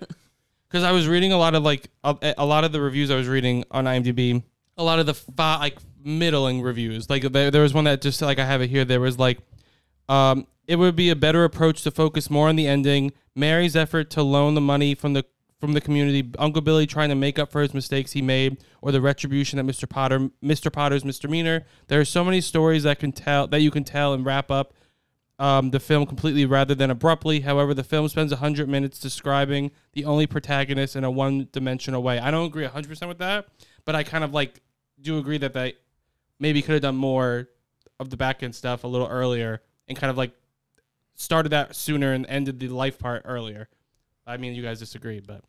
[0.69, 3.15] because i was reading a lot of like a, a lot of the reviews i
[3.15, 4.41] was reading on imdb
[4.77, 8.21] a lot of the fi- like middling reviews like there, there was one that just
[8.21, 9.39] like i have it here there was like
[10.11, 14.09] um it would be a better approach to focus more on the ending mary's effort
[14.09, 15.25] to loan the money from the
[15.59, 18.91] from the community uncle billy trying to make up for his mistakes he made or
[18.91, 23.11] the retribution that mr potter mr potter's misdemeanor there are so many stories that can
[23.11, 24.73] tell that you can tell and wrap up
[25.39, 27.39] um, the film completely rather than abruptly.
[27.39, 32.19] However, the film spends 100 minutes describing the only protagonist in a one dimensional way.
[32.19, 33.47] I don't agree 100% with that,
[33.83, 34.61] but I kind of like
[35.01, 35.73] do agree that they
[36.39, 37.49] maybe could have done more
[37.99, 40.31] of the back end stuff a little earlier and kind of like
[41.15, 43.69] started that sooner and ended the life part earlier.
[44.25, 45.43] I mean, you guys disagree, but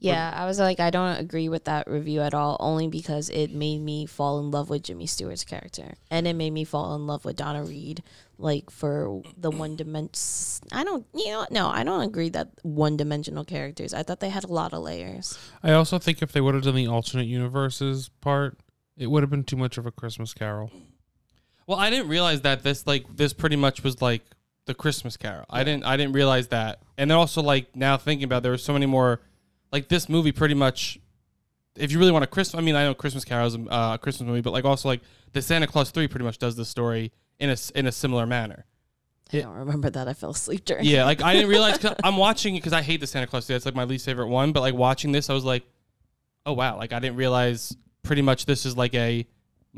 [0.00, 2.56] yeah, I was like I don't agree with that review at all.
[2.60, 6.52] Only because it made me fall in love with Jimmy Stewart's character, and it made
[6.52, 8.02] me fall in love with Donna Reed.
[8.38, 12.96] Like for the one dimension, I don't, you know, no, I don't agree that one
[12.96, 13.92] dimensional characters.
[13.92, 15.36] I thought they had a lot of layers.
[15.64, 18.56] I also think if they would have done the alternate universes part,
[18.96, 20.70] it would have been too much of a Christmas Carol.
[21.68, 24.22] Well, I didn't realize that this like this pretty much was like
[24.64, 25.44] the Christmas Carol.
[25.50, 26.80] I didn't I didn't realize that.
[26.96, 29.20] And then also like now thinking about it, there were so many more
[29.70, 30.98] like this movie pretty much
[31.76, 33.98] if you really want a Christmas I mean I know Christmas Carol is uh, a
[33.98, 35.02] Christmas movie, but like also like
[35.34, 38.64] the Santa Claus 3 pretty much does the story in a in a similar manner.
[39.30, 40.08] I don't remember that.
[40.08, 40.86] I fell asleep during.
[40.86, 43.46] Yeah, like I didn't realize i I'm watching it because I hate the Santa Claus
[43.46, 43.56] 3.
[43.56, 45.64] That's like my least favorite one, but like watching this I was like
[46.46, 49.26] oh wow, like I didn't realize pretty much this is like a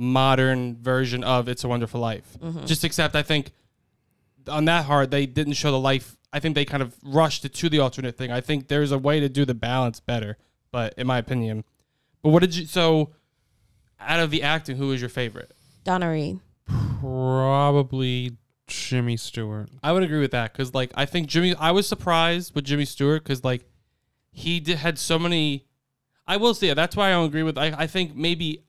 [0.01, 2.37] modern version of It's a Wonderful Life.
[2.43, 2.65] Mm-hmm.
[2.65, 3.53] Just except I think
[4.49, 6.17] on that hard they didn't show the life.
[6.33, 8.33] I think they kind of rushed it to the alternate thing.
[8.33, 10.39] I think there's a way to do the balance better,
[10.73, 11.65] but in my opinion.
[12.23, 13.11] But what did you so
[14.01, 15.53] out of the acting, who was your favorite?
[15.85, 16.41] Donna Reed.
[17.01, 18.37] Probably
[18.67, 19.69] Jimmy Stewart.
[19.83, 21.55] I would agree with that because, like, I think Jimmy.
[21.57, 23.65] I was surprised with Jimmy Stewart because, like,
[24.31, 25.67] he did, had so many.
[26.27, 27.59] I will say that's why I don't agree with.
[27.59, 28.63] I, I think maybe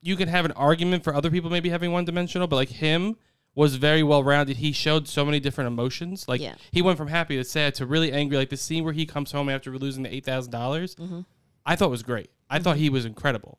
[0.00, 3.16] you can have an argument for other people maybe having one dimensional, but like him
[3.54, 4.58] was very well rounded.
[4.58, 6.28] He showed so many different emotions.
[6.28, 6.54] Like Yeah.
[6.70, 8.36] he went from happy to sad to really angry.
[8.36, 11.22] Like the scene where he comes home after losing the eight thousand dollars, mm-hmm.
[11.66, 12.30] I thought was great.
[12.48, 12.84] I thought mm-hmm.
[12.84, 13.58] he was incredible,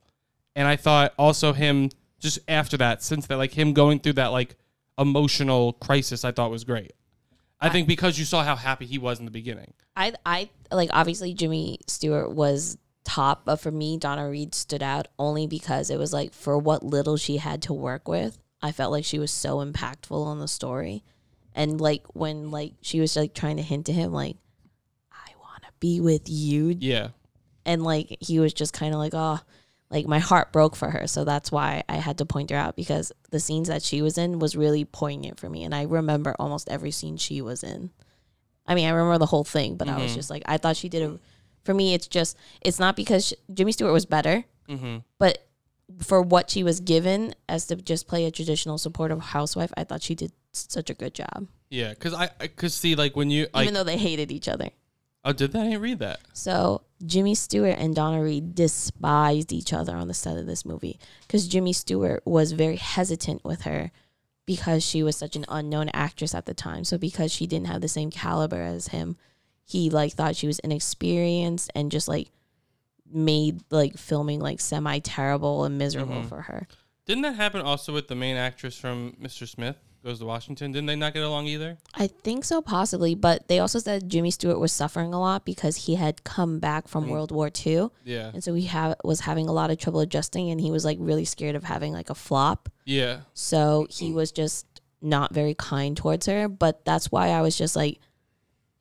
[0.55, 4.27] and I thought also him just after that, since that, like him going through that
[4.27, 4.55] like
[4.97, 6.93] emotional crisis, I thought was great.
[7.61, 9.73] I think because you saw how happy he was in the beginning.
[9.95, 15.07] I I like obviously Jimmy Stewart was top, but for me Donna Reed stood out
[15.17, 18.91] only because it was like for what little she had to work with, I felt
[18.91, 21.03] like she was so impactful on the story.
[21.53, 24.37] And like when like she was like trying to hint to him like
[25.11, 26.75] I want to be with you.
[26.79, 27.09] Yeah.
[27.65, 29.39] and like he was just kind of like oh
[29.89, 31.07] like my heart broke for her.
[31.07, 34.17] So that's why i had to point her out because the scenes that she was
[34.17, 35.63] in was really poignant for me.
[35.63, 37.89] And i remember almost every scene she was in.
[38.67, 40.15] I mean i remember the whole thing but i was mm-hmm.
[40.15, 41.19] just like i thought she did a
[41.69, 44.97] for me it's just it's not because sh jimmy stewart was better Mm-hmm.
[45.17, 45.47] but
[46.03, 50.01] for what she was given as to just play a traditional supportive housewife i thought
[50.03, 53.47] she did such a good job Yeah, because I, I could see like when you
[53.53, 54.69] like, even though they hated each other
[55.25, 55.59] oh, did that?
[55.61, 56.19] I didn't read that.
[56.33, 60.97] So Jimmy Stewart and Donna Reed despised each other on the set of this movie
[61.21, 63.91] because Jimmy Stewart was very hesitant with her
[64.47, 66.83] because she was such an unknown actress at the time.
[66.83, 69.17] So because she didn't have the same caliber as him,
[69.69, 72.31] he like thought she was inexperienced and just like
[73.11, 76.29] made like filming like semi terrible and miserable Mhm.
[76.29, 76.67] for her.
[77.05, 79.47] Didn't that happen also with the main actress from Mr.
[79.47, 79.77] Smith?
[80.01, 80.71] goes to Washington.
[80.71, 81.77] Didn't they not get along either?
[81.93, 83.15] I think so, possibly.
[83.15, 86.87] But they also said Jimmy Stewart was suffering a lot because he had come back
[86.87, 87.09] from Mm.
[87.09, 88.31] World War II, Yeah.
[88.33, 90.97] and so he ha- was having a lot of trouble adjusting, and he was like
[91.01, 92.69] really scared of having like a flop.
[92.85, 93.21] Yeah.
[93.33, 94.65] So he was just
[95.01, 96.47] not very kind towards her.
[96.47, 97.99] But that's why I was just like,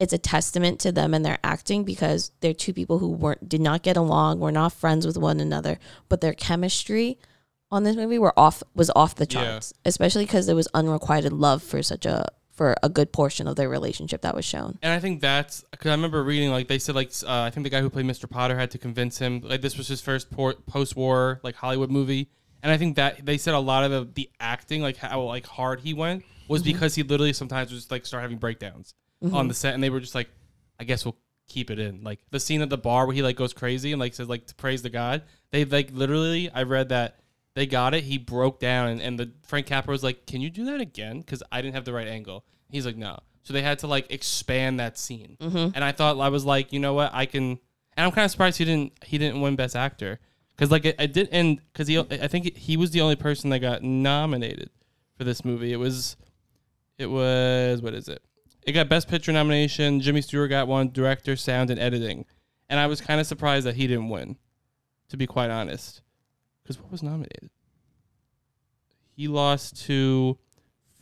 [0.01, 3.61] it's a testament to them and their acting because they're two people who weren't did
[3.61, 7.19] not get along, were not friends with one another, but their chemistry
[7.71, 9.45] on this movie were off was off the Yeah.
[9.45, 13.55] charts, especially because there was unrequited love for such a for a good portion of
[13.55, 14.79] their relationship that was shown.
[14.83, 17.65] And I think that's because I remember reading like they said like uh, I think
[17.65, 18.29] the guy who played Mr.
[18.31, 22.31] Potter had to convince him like this was his first por- post-war like Hollywood movie,
[22.63, 25.47] and I think that they said a lot of the, the acting like how like
[25.47, 29.49] hard he went was because he literally sometimes just like start having breakdowns on mm-hmm.
[29.49, 30.29] the set, and they were just like,
[30.79, 31.17] I guess we'll
[31.49, 33.99] keep it in like the scene at the bar where he like goes crazy and
[33.99, 35.23] like says like to praise the God.
[35.51, 37.19] They like literally I read that.
[37.55, 38.05] They got it.
[38.05, 41.19] He broke down, and, and the Frank Capra was like, "Can you do that again?"
[41.21, 42.45] Because I didn't have the right angle.
[42.71, 45.71] He's like, "No." So they had to like expand that scene, mm-hmm.
[45.75, 47.59] and I thought I was like, you know what, I can.
[47.97, 50.21] And I'm kind of surprised he didn't he didn't win Best Actor
[50.55, 53.51] because like it, it did, and because he I think he was the only person
[53.51, 54.71] that got nominated
[55.17, 55.73] for this movie.
[55.73, 56.17] It was,
[56.99, 58.23] it was what is it?
[58.69, 59.99] It got Best Picture nomination.
[59.99, 62.27] Jimmy Stewart got one, director, sound, and editing,
[62.69, 64.37] and I was kind of surprised that he didn't win,
[65.09, 66.03] to be quite honest.
[66.63, 67.49] Because what was nominated?
[69.17, 70.37] He lost to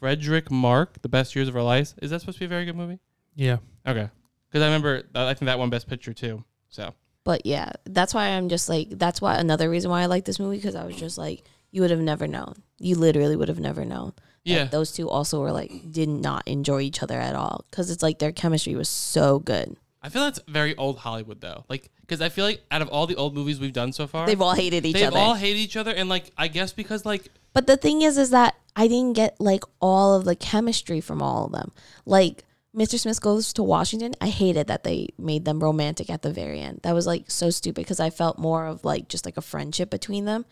[0.01, 1.97] Fredric March, The Best Years of Our Lives.
[2.01, 3.01] Is that supposed to be a very good movie?
[3.35, 3.57] Yeah.
[3.85, 4.09] Okay.
[4.49, 6.45] Because I remember, I think that won Best Picture too.
[6.69, 10.25] So But yeah, that's why I'm just like that's why another reason why I like
[10.25, 12.63] this movie because I was just like you would have never known.
[12.79, 14.13] You literally would have never known.
[14.55, 14.65] Yeah.
[14.65, 18.19] those two also were like did not enjoy each other at all because it's like
[18.19, 19.77] their chemistry was so good.
[20.03, 21.65] I feel that's very old Hollywood though.
[21.69, 24.25] Like, because I feel like out of all the old movies we've done so far,
[24.27, 25.05] They've all hated each other.
[25.11, 28.17] they've all hated each other, and like I guess because like But the thing is,
[28.17, 31.73] is that I didn't get like all of the chemistry from all of them.
[32.05, 32.45] Like
[32.77, 32.99] Mr.
[33.01, 34.15] Smith goes to Washington.
[34.21, 36.81] I hated that they made them romantic at the very end.
[36.83, 39.91] That was like so stupid because I felt more of like just like a friendship
[39.91, 40.45] between them.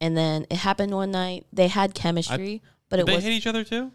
[0.00, 1.44] And then it happened one night.
[1.52, 2.62] They had chemistry,
[2.92, 3.90] but it they was hate each other too.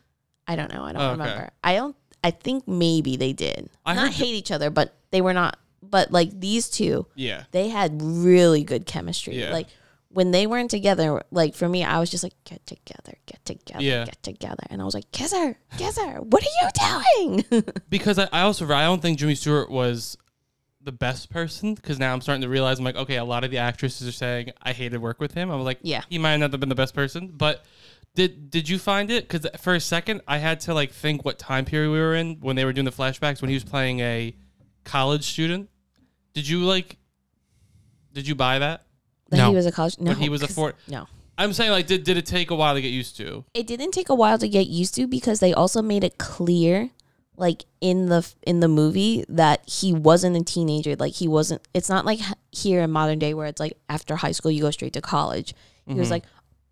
[0.48, 0.84] I don't know.
[0.84, 1.22] I don't Oh, okay.
[1.22, 1.50] remember.
[1.64, 1.96] I don't.
[2.24, 3.70] I think maybe they did.
[3.86, 5.58] I not hate each other, but they were not.
[5.82, 7.44] But like these two, Yeah.
[7.52, 9.40] they had really good chemistry.
[9.40, 9.52] Yeah.
[9.54, 9.68] Like
[10.10, 13.84] when they weren't together, like for me, I was just like, get together, get together,
[13.84, 14.06] Yeah.
[14.06, 14.64] get together.
[14.70, 16.20] And I was like, kiss her, kiss her.
[16.22, 17.64] What are you doing?
[17.90, 20.18] Because I, I also I don't think Jimmy Stewart was
[20.82, 21.76] the best person.
[21.76, 24.12] Because now I'm starting to realize I'm like, okay, a lot of the actresses are
[24.14, 25.52] saying I hated work with him.
[25.52, 26.02] I was like, Yeah.
[26.10, 27.64] he might not have been the best person, but.
[28.18, 29.30] Did, did you find it?
[29.30, 32.38] Because for a second, I had to like think what time period we were in
[32.40, 34.36] when they were doing the flashbacks when he was playing a
[34.86, 35.70] college student.
[36.34, 36.98] Did you like?
[38.14, 38.86] Did you buy that?
[39.30, 39.50] that No.
[39.50, 40.00] he was a college.
[40.00, 41.06] No, When he was a 'cause- four- No,
[41.38, 43.46] I'm saying like, did, did it take a while to get used to?
[43.54, 46.90] it didn't take a while to get used to because they also made it clear,
[47.36, 50.96] like in the in the movie, that he wasn't a teenager.
[50.96, 51.62] Like he wasn't.
[51.76, 54.62] It's not like h- here in modern day where it's like after high school you
[54.64, 55.54] go straight to college.
[55.86, 56.00] He Mm-hmm.
[56.00, 56.24] was like,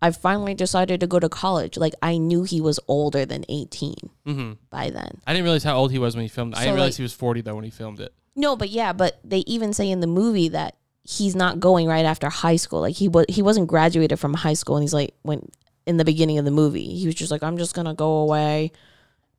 [0.02, 1.76] I finally decided to go to college.
[1.78, 4.52] Like I knew he was older than eighteen Mm-hmm.
[4.70, 5.20] by then.
[5.26, 6.52] I didn't realize how old he was when he filmed.
[6.54, 6.58] it.
[6.58, 8.12] I So, didn't realize like- he was 40 though when he filmed it.
[8.34, 12.04] No, but yeah, but they even say in the movie that he's not going right
[12.04, 12.80] after high school.
[12.82, 15.48] Like he was he wasn't graduated from high school and he's like when
[15.86, 18.16] in the beginning of the movie, he was just like I'm just going to go
[18.18, 18.72] away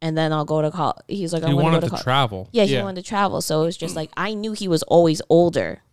[0.01, 0.97] and then I'll go to college.
[1.07, 2.49] He's like going wanted to go to to travel.
[2.51, 2.83] Yeah, he Yeah.
[2.83, 3.41] wanted to travel.
[3.41, 5.83] So it was just like I knew he was always older.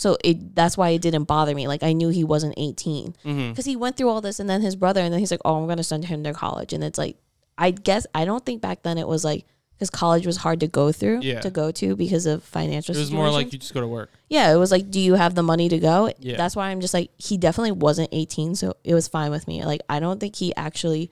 [0.00, 1.68] So it that's why it didn't bother me.
[1.68, 3.50] Like I knew he wasn't 18 Mm-hmm.
[3.50, 5.56] because he went through all this and then his brother and then he's like, "Oh,
[5.58, 7.16] I'm going to send him to college." And it's like
[7.58, 10.68] I guess I don't think back then it was like because college was hard to
[10.68, 11.40] go through Yeah.
[11.40, 14.10] to go to because of financial It was more like you just go to work.
[14.28, 16.10] Yeah, it was like, do you have the money to go?
[16.18, 16.36] Yeah.
[16.38, 19.64] That's why I'm just like, he definitely wasn't 18, so it was fine with me.
[19.64, 21.10] Like, I don't think he actually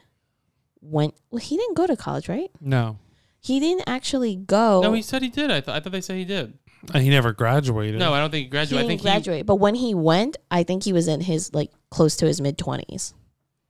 [0.81, 1.14] went.
[1.31, 2.51] Well, he didn't go to college, right?
[2.61, 2.98] No.
[3.40, 4.81] He didn't actually go.
[4.83, 5.51] No, he said he did.
[5.51, 6.53] I thought I thought they said he did.
[6.94, 7.98] And he never graduated.
[7.98, 8.78] No, I don't think he he graduated.
[8.78, 9.46] I didn't think graduate.
[9.46, 12.58] But when he went, I think he was in his like close to his mid
[12.58, 13.12] 20s.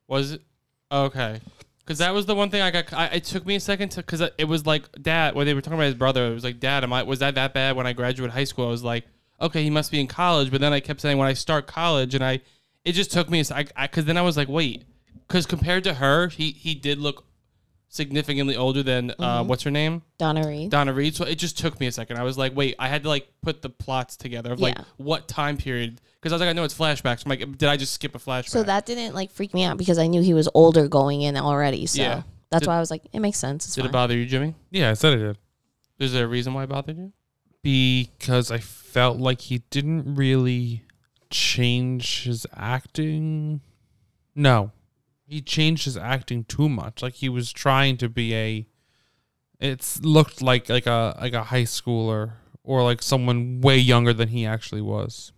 [0.06, 0.42] was it.
[0.90, 1.40] Okay,
[1.80, 2.92] because that was the one thing I got.
[2.92, 5.60] I, it took me a second to because it was like dad when they were
[5.60, 6.26] talking about his brother.
[6.26, 8.66] It was like dad, am I was that that bad when I graduated high school?
[8.66, 9.04] I was like,
[9.40, 10.50] okay, he must be in college.
[10.50, 12.40] But then I kept saying when I start college, and I
[12.84, 14.84] it just took me a sec because then I was like, wait,
[15.26, 17.24] because compared to her, he he did look
[17.88, 19.48] significantly older than uh, Mm-hmm.
[19.48, 20.70] what's her name Donna Reed.
[20.70, 21.14] Donna Reed.
[21.16, 22.18] So it just took me a second.
[22.18, 24.84] I was like, wait, I had to like put the plots together of like Yeah.
[24.98, 27.24] what time period because I was like, I know it's flashbacks.
[27.24, 28.48] I'm like, did I just skip a flashback?
[28.48, 31.36] so that didn't like freak me out because I knew he was older going in
[31.36, 31.86] already.
[31.86, 32.22] So Yeah.
[32.50, 33.64] that's Did- why I was like, it makes sense.
[33.66, 33.90] It's did fine.
[33.90, 34.54] it bother you, Jimmy?
[34.70, 35.38] Yeah, I said it did.
[35.98, 37.12] Is there a reason why it bothered you?
[37.62, 40.82] Because I felt like he didn't really
[41.30, 43.60] change his acting.
[44.34, 44.72] No.
[45.28, 47.02] He changed his acting too much.
[47.02, 48.66] Like he was trying to be a.
[49.60, 52.32] It's looked like like a like a high schooler
[52.64, 55.32] or like someone way younger than he actually was.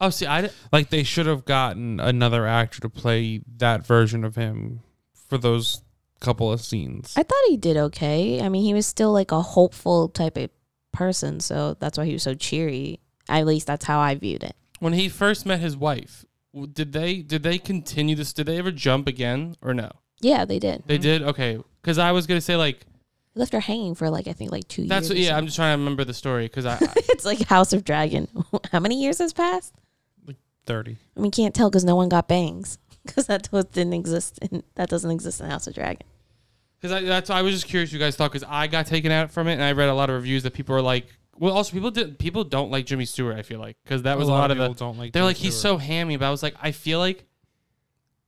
[0.00, 4.34] Oh, see, I, Like they should have gotten another actor to play that version of
[4.34, 4.80] him
[5.12, 5.82] for those
[6.20, 7.12] couple of scenes.
[7.16, 8.40] I thought he did okay.
[8.40, 10.50] I mean, he was still like a hopeful type of
[10.92, 13.00] person, so that's why he was so cheery.
[13.28, 14.56] At least that's how I viewed it.
[14.80, 16.29] when he first met his wife, w-
[16.72, 18.32] did they did they continue this?
[18.32, 19.90] Did they ever jump again or no?
[20.20, 20.82] Yeah, they did.
[20.86, 21.02] They mm-hmm.
[21.02, 21.22] did.
[21.22, 22.86] Okay, because I was gonna say like
[23.34, 25.10] He left her hanging for like I think like two that's years.
[25.10, 25.28] what, or yeah.
[25.30, 25.46] I'm something.
[25.46, 28.28] just trying to remember the story because I, I it's like House of Dragon.
[28.72, 29.74] How many years has passed?
[30.26, 30.36] Like
[30.66, 30.96] Thirty.
[31.16, 34.38] I mean, can't tell because no one got bangs because that was- didn't exist.
[34.42, 36.06] In, that doesn't exist in House of Dragon.
[36.80, 38.86] Because I, that's why I was just curious what you guys thought because I got
[38.86, 41.06] taken out from it and I read a lot of reviews that people were like,
[41.40, 43.34] well, also people did people don't like Jimmy Stewart.
[43.34, 45.12] I feel like because that was a lot, of, people the don't like.
[45.12, 45.80] they're Jimmy like he's Stewart.
[45.80, 47.24] so hammy, but I was like I feel like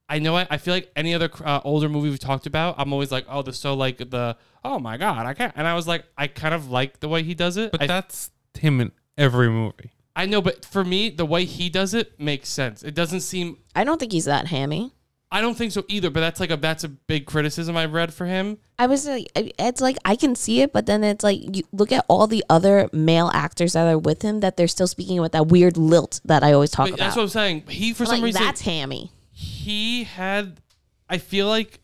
[0.08, 2.90] I know I, I feel like any other uh, older movie we've talked about, I'm
[2.90, 5.86] always like oh the so like the oh my god I can't and I was
[5.86, 7.70] like I kind of like the way he does it.
[7.70, 9.92] But I, that's him in every movie.
[10.16, 12.82] I know, but for me the way he does it makes sense.
[12.82, 14.94] It doesn't seem I don't think he's that hammy.
[15.32, 16.10] I don't think so either.
[16.10, 18.58] But that's like a that's a big criticism I've read for him.
[18.78, 21.90] I was like, it's like I can see it, but then it's like you look
[21.90, 25.32] at all the other male actors that are with him that they're still speaking with
[25.32, 27.04] that weird lilt that I always talk But about.
[27.04, 27.64] that's what I'm saying.
[27.68, 29.10] He for I'm some like, reason that's hammy.
[29.30, 30.60] he had
[31.08, 31.80] I feel like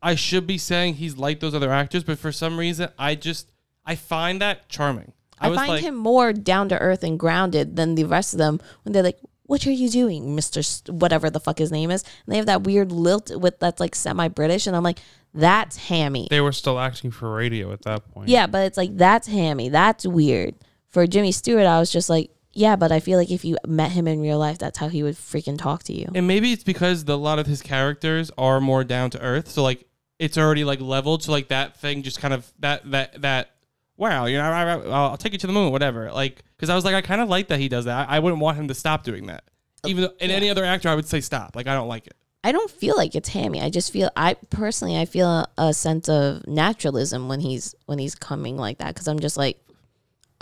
[0.00, 3.50] I should be saying he's like those other actors, but for some reason I just
[3.84, 5.12] I find that charming.
[5.38, 8.38] I, was find like, him more down to earth and grounded than the rest of
[8.38, 12.02] them when they're like, "What are you doing, Mister whatever the fuck his name is?"
[12.26, 14.98] And they have that weird lilt with that's like semi British, and I'm like,
[15.32, 18.28] "That's hammy." They were still acting for radio at that point.
[18.28, 19.68] Yeah, but it's like that's hammy.
[19.68, 20.54] That's weird.
[20.88, 23.90] For Jimmy Stewart, I was just like, yeah, but I feel like if you met
[23.90, 26.08] him in real life, that's how he would freaking talk to you.
[26.14, 29.50] and maybe it's because the, a lot of his characters are more down to earth,
[29.50, 29.84] so like
[30.20, 33.50] it's already like leveled, so like that thing just kind of that that that
[33.96, 36.10] wow, you know, I, I, I'll take you to the moon, whatever.
[36.12, 38.08] Like, because I was like, I kind of like that he does that.
[38.08, 39.44] I, I wouldn't want him to stop doing that.
[39.86, 41.54] Even though, in any other actor, I would say stop.
[41.54, 42.14] Like, I don't like it.
[42.44, 43.62] I don't feel like it's hammy.
[43.62, 47.98] I just feel I personally I feel a, a sense of naturalism when he's when
[47.98, 49.58] he's coming like that because I'm just like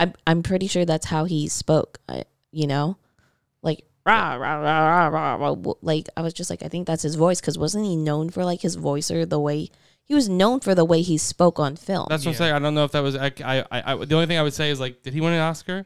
[0.01, 1.99] I'm I'm pretty sure that's how he spoke.
[2.09, 2.97] I, you know,
[3.61, 5.35] like rah rah rah rah rah.
[5.35, 5.73] rah.
[5.81, 8.43] Like I was just like I think that's his voice because wasn't he known for
[8.43, 9.69] like his voice or the way
[10.03, 12.07] he was known for the way he spoke on film.
[12.09, 12.53] That's what I'm saying.
[12.53, 13.15] I don't know if that was.
[13.15, 15.39] I, I, I, the only thing I would say is like, did he win an
[15.39, 15.85] Oscar?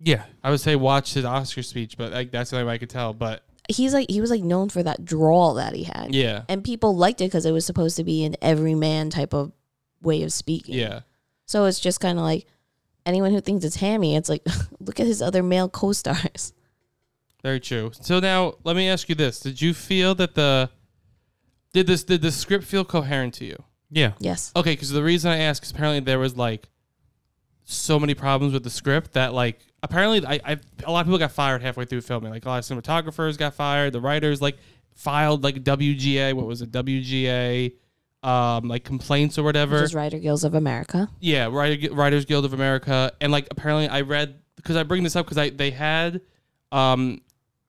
[0.00, 0.24] Yeah.
[0.44, 2.90] I would say watch his Oscar speech, but like that's the only way I could
[2.90, 3.12] tell.
[3.12, 6.14] But he's like he was like known for that drawl that he had.
[6.14, 9.52] yeah, and people liked it because it was supposed to be an everyman type of
[10.02, 10.74] way of speaking.
[10.74, 11.00] yeah.
[11.46, 12.46] So it's just kind of like
[13.04, 14.44] anyone who thinks it's hammy, it's like
[14.80, 16.52] look at his other male co-stars.
[17.42, 17.92] Very true.
[18.00, 20.68] So now let me ask you this: Did you feel that the
[21.76, 23.62] did this did the script feel coherent to you?
[23.90, 24.12] Yeah.
[24.18, 24.50] Yes.
[24.56, 26.70] Okay, because the reason I ask is apparently there was like
[27.64, 31.18] so many problems with the script that like apparently I, I a lot of people
[31.18, 32.32] got fired halfway through filming.
[32.32, 33.92] Like a lot of cinematographers got fired.
[33.92, 34.56] The writers like
[34.94, 36.32] filed like WGA.
[36.32, 36.72] What was it?
[36.72, 37.74] WGA.
[38.22, 39.76] Um, like complaints or whatever.
[39.76, 41.10] Which is Writer Guilds of America.
[41.20, 45.14] Yeah, Writer, Writers Guild of America, and like apparently I read because I bring this
[45.14, 46.22] up because I they had
[46.72, 47.20] um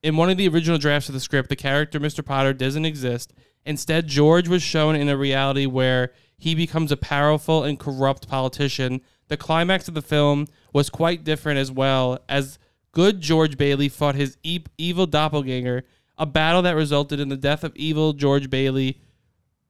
[0.02, 2.24] in one of the original drafts of the script the character Mr.
[2.24, 3.34] Potter doesn't exist.
[3.68, 9.02] Instead, George was shown in a reality where he becomes a powerful and corrupt politician.
[9.28, 12.58] The climax of the film was quite different as well as
[12.94, 15.84] good George Bailey fought his e- evil doppelganger,
[16.18, 19.02] a battle that resulted in the death of evil George Bailey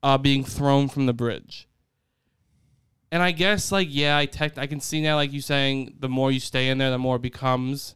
[0.03, 1.67] uh, being thrown from the bridge.
[3.11, 6.09] And I guess like yeah, I tech I can see now like you saying the
[6.09, 7.95] more you stay in there, the more it becomes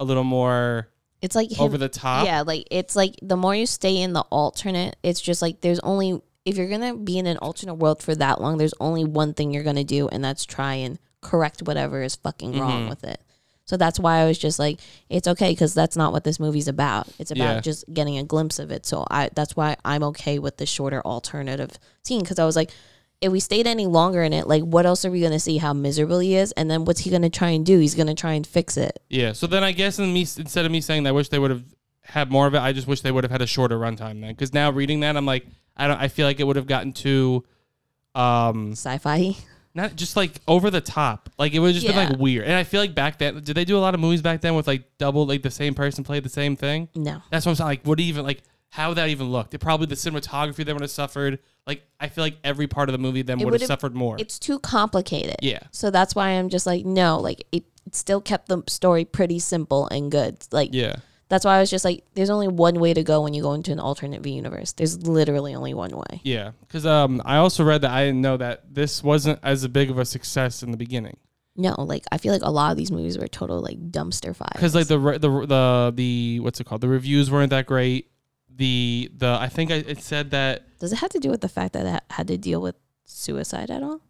[0.00, 0.88] a little more
[1.24, 2.26] It's like him, over the top.
[2.26, 5.80] Yeah, like it's like the more you stay in the alternate, it's just like there's
[5.80, 9.32] only if you're gonna be in an alternate world for that long, there's only one
[9.32, 12.90] thing you're gonna do, and that's try and correct whatever is fucking wrong Mhm.
[12.90, 13.20] with it.
[13.64, 16.68] So that's why I was just like, it's okay because that's not what this movie's
[16.68, 17.08] about.
[17.18, 17.60] It's about Yeah.
[17.60, 18.84] just getting a glimpse of it.
[18.84, 21.70] So I that's why I'm okay with the shorter alternative
[22.02, 22.70] scene because I was like,
[23.24, 25.56] if we stayed any longer in it, like what else are we gonna see?
[25.56, 27.78] How miserable he is, and then what's he gonna try and do?
[27.78, 29.02] He's gonna try and fix it.
[29.08, 29.32] Yeah.
[29.32, 31.50] So then I guess in me instead of me saying that I wish they would
[31.50, 31.64] have
[32.02, 34.28] had more of it, I just wish they would have had a shorter runtime then.
[34.32, 35.46] Because now reading that, I'm like,
[35.76, 35.98] I don't.
[35.98, 37.44] I feel like it would have gotten too,
[38.14, 39.34] um, Sci-fi.
[39.74, 41.30] not just like over the top.
[41.38, 42.44] Like it would have just been like weird.
[42.44, 44.54] And I feel like back then, did they do a lot of movies back then
[44.54, 46.88] with like double like the same person played the same thing?
[46.94, 47.22] No.
[47.30, 47.68] That's what I'm saying.
[47.68, 49.54] Like, what even like how that even looked?
[49.54, 51.38] It probably the cinematography then would have suffered.
[51.66, 54.16] Like I feel like every part of the movie then would have suffered more.
[54.18, 55.36] It's too complicated.
[55.40, 55.60] Yeah.
[55.70, 59.38] So that's why I'm just like, no, like it, it still kept the story pretty
[59.38, 60.38] simple and good.
[60.52, 60.96] Like Yeah.
[61.30, 63.54] That's why I was just like, there's only one way to go when you go
[63.54, 64.72] into an alternate V universe.
[64.72, 66.20] There's literally only one way.
[66.22, 69.90] Yeah, because um, I also read that I didn't know that this wasn't as big
[69.90, 71.16] of a success in the beginning.
[71.56, 74.52] No, like I feel like a lot of these movies were total like dumpster fires.
[74.54, 76.82] because like the re- the the the what's it called?
[76.82, 78.10] The reviews weren't that great.
[78.50, 81.48] The the I think I, it said that does it have to do with the
[81.48, 82.74] fact that it had to deal with
[83.06, 84.02] suicide at all?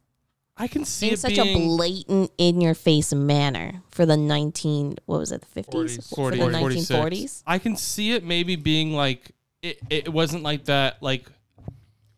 [0.56, 4.16] I can see in it such being a blatant, in your face manner for the
[4.16, 7.00] nineteen what was it, the fifties, 40s, for the 40s, nineteen 46.
[7.00, 7.44] forties?
[7.46, 9.30] I can see it maybe being like
[9.62, 9.78] it.
[9.88, 11.26] It wasn't like that like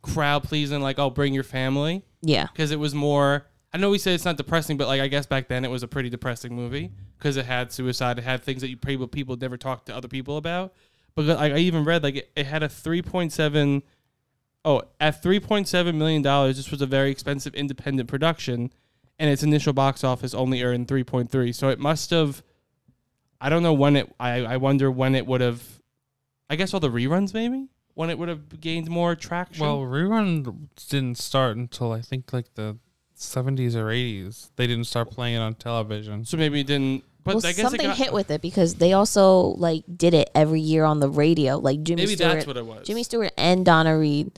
[0.01, 3.47] crowd pleasing like oh bring your family Yeah, because it was more.
[3.75, 5.83] I know we say it's not depressing, but like I guess back then it was
[5.83, 9.37] a pretty depressing movie because it had suicide, it had things that you people people
[9.37, 10.73] never talk to other people about.
[11.15, 13.83] But like, I even read like it, it had a three point seven.
[14.67, 18.73] Oh, at three point seven million dollars, this was a very expensive independent production,
[19.17, 21.53] and its initial box office only earned three point three.
[21.53, 22.43] So it must have.
[23.41, 24.13] I don't know when it.
[24.19, 25.63] I I wonder when it would have.
[26.51, 29.65] I guess all the reruns maybe when it would have gained more traction.
[29.65, 32.77] Well, rerun didn't start until I think like the
[33.17, 34.51] 70s or 80s.
[34.57, 36.25] They didn't start playing it on television.
[36.25, 37.05] so maybe it didn't.
[37.25, 40.31] But well, I guess something got, hit with it because they also like did it
[40.35, 41.57] every year on the radio.
[41.57, 42.87] Like Jimmy Maybe Stewart, that's what it was.
[42.87, 44.31] Jimmy Stewart and Donna Reed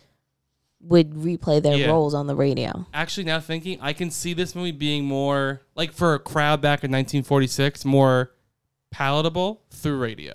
[0.81, 1.87] would replay their Yeah.
[1.89, 2.87] roles on the radio.
[2.95, 6.85] actually now thinking i can see this movie being more like for a crowd back
[6.85, 8.31] in 1946 more
[8.91, 10.35] palatable through radio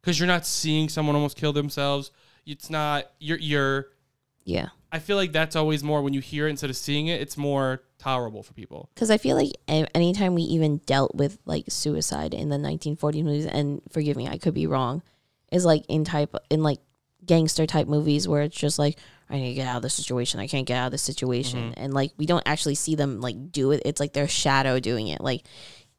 [0.00, 2.10] because you're not seeing someone almost kill themselves
[2.46, 3.88] it's not you're you're
[4.44, 4.68] Yeah.
[4.90, 7.36] i feel like that's always more when you hear it instead of seeing it it's
[7.36, 11.66] more tolerable for people because I feel like a- anytime we even dealt with like
[11.68, 15.02] suicide in the 1940s movies, and forgive me, I could be wrong,
[15.52, 16.80] is like in type in like
[17.24, 18.98] gangster type movies where it's just like
[19.30, 21.72] I need to get out of this situation, I can't get out of this situation,
[21.76, 23.82] and like we don't actually see them like do it.
[23.84, 25.44] It's like their shadow doing it, like,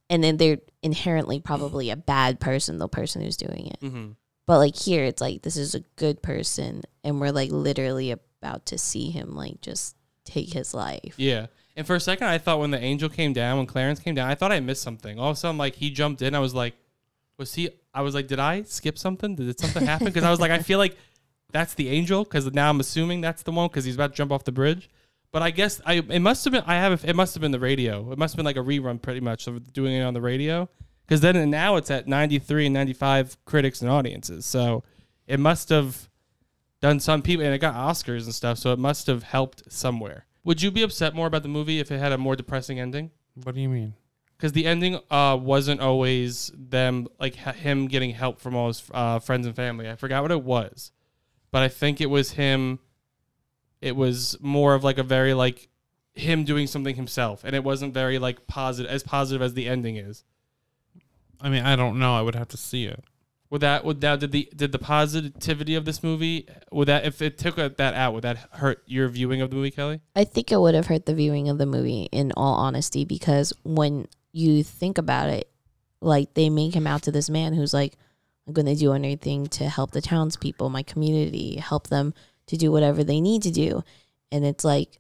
[0.09, 3.79] and then they're inherently probably a bad person, the person who's doing it.
[3.81, 4.11] mm-hmm.
[4.45, 8.67] But like here, it's like this is a good person, and we're like literally about
[8.67, 9.95] to see him like just
[10.25, 11.15] take his life.
[11.17, 11.47] yeah.
[11.75, 14.29] And for a second i thought when the angel came down when clarence came down
[14.29, 15.17] i thought i missed something.
[15.17, 16.35] All of a sudden like he jumped in.
[16.35, 16.75] I was like
[17.39, 19.35] was he i was like did i skip something?
[19.35, 20.05] Did something happen?
[20.05, 20.95] Because i was like i feel like
[21.53, 24.31] that's the angel because now i'm assuming that's the one because he's about to jump
[24.31, 24.89] off the bridge.
[25.31, 27.59] But i guess i it must have been i have it must have been the
[27.59, 28.11] radio.
[28.11, 30.69] It must have been like a rerun pretty much of doing it on the radio.
[31.05, 34.45] Because then and now it's at 93 and 95 critics and audiences.
[34.45, 34.83] So
[35.27, 36.09] it must have
[36.81, 40.25] done some people and it got oscars and stuff so it must have helped somewhere.
[40.43, 43.11] Would you be upset more about the movie if it had a more depressing ending?
[43.43, 43.93] What do you mean?
[44.43, 49.17] because the ending uh, wasn't always them like him getting help from all his uh,
[49.19, 49.89] friends and family.
[49.89, 50.91] I forgot what it was,
[51.53, 52.79] but I think it was him.
[53.79, 55.69] It was more of like a very like
[56.15, 59.95] him doing something himself, and it wasn't very like positive as positive as the ending
[59.95, 60.23] is.
[61.39, 62.15] I mean, I don't know.
[62.15, 63.03] I would have to see it.
[63.51, 67.21] Would that would that did the did the positivity of this movie would that if
[67.21, 70.01] it took that out would that hurt your viewing of the movie, Kelly?
[70.15, 73.53] I think it would have hurt the viewing of the movie in all honesty because
[73.63, 75.51] when you think about it,
[76.01, 77.95] like they make him out to this man who's like,
[78.47, 82.13] I'm going to do anything to help the townspeople, my community, help them
[82.47, 83.83] to do whatever they need to do.
[84.31, 84.99] And it's like,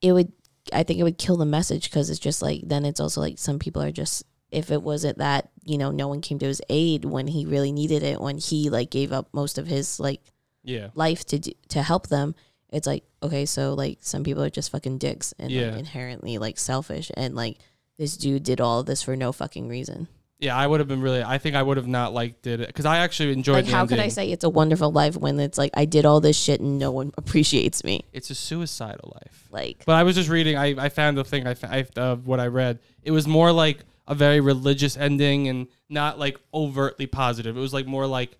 [0.00, 0.32] it would,
[0.72, 3.38] I think it would kill the message because it's just like, then it's also like
[3.38, 6.62] some people are just, if it wasn't that, you know, no one came to his
[6.68, 10.22] aid when he really needed it, when he like gave up most of his like
[10.62, 12.34] Yeah, life to do, to help them
[12.72, 15.70] it's like okay so like some people are just fucking dicks and Yeah.
[15.70, 17.58] like, inherently like selfish and like
[17.98, 20.08] this dude did all of this for no fucking reason
[20.42, 20.56] yeah.
[20.56, 21.22] I would have been really.
[21.22, 23.56] I think I would have not liked it because I actually enjoyed.
[23.56, 26.04] like the how could i say it's a wonderful life when it's like i did
[26.04, 29.42] all this shit and no one appreciates me it's a suicidal life?
[29.52, 30.56] like But I was just reading.
[30.56, 31.46] I, I found the thing.
[31.46, 32.78] I, fa- I uh, what I read.
[33.02, 37.56] It was more like a very religious ending and not like overtly positive.
[37.56, 38.36] It was like more like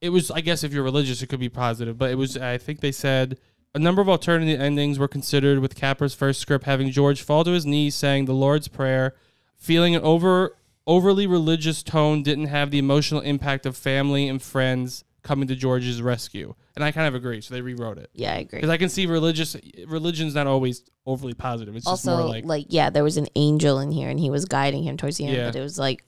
[0.00, 0.30] it was.
[0.30, 1.96] I guess if you're religious, it could be positive.
[1.96, 2.36] But it was.
[2.36, 3.38] I think they said
[3.74, 5.60] a number of alternative endings were considered.
[5.60, 9.14] With Capra's first script having George fall to his knees, saying the Lord's Prayer,
[9.56, 10.56] feeling an over
[10.88, 16.00] overly religious tone didn't have the emotional impact of family and friends coming to George's
[16.00, 16.54] rescue.
[16.74, 17.40] And I kind of agree.
[17.42, 18.08] So they rewrote it.
[18.14, 21.76] yeah i agree Because I can see religious religion's not always overly positive.
[21.76, 24.30] It's just also more like, like, yeah there was an angel in here and he
[24.30, 25.46] was guiding him towards the end Yeah.
[25.46, 26.02] but it was like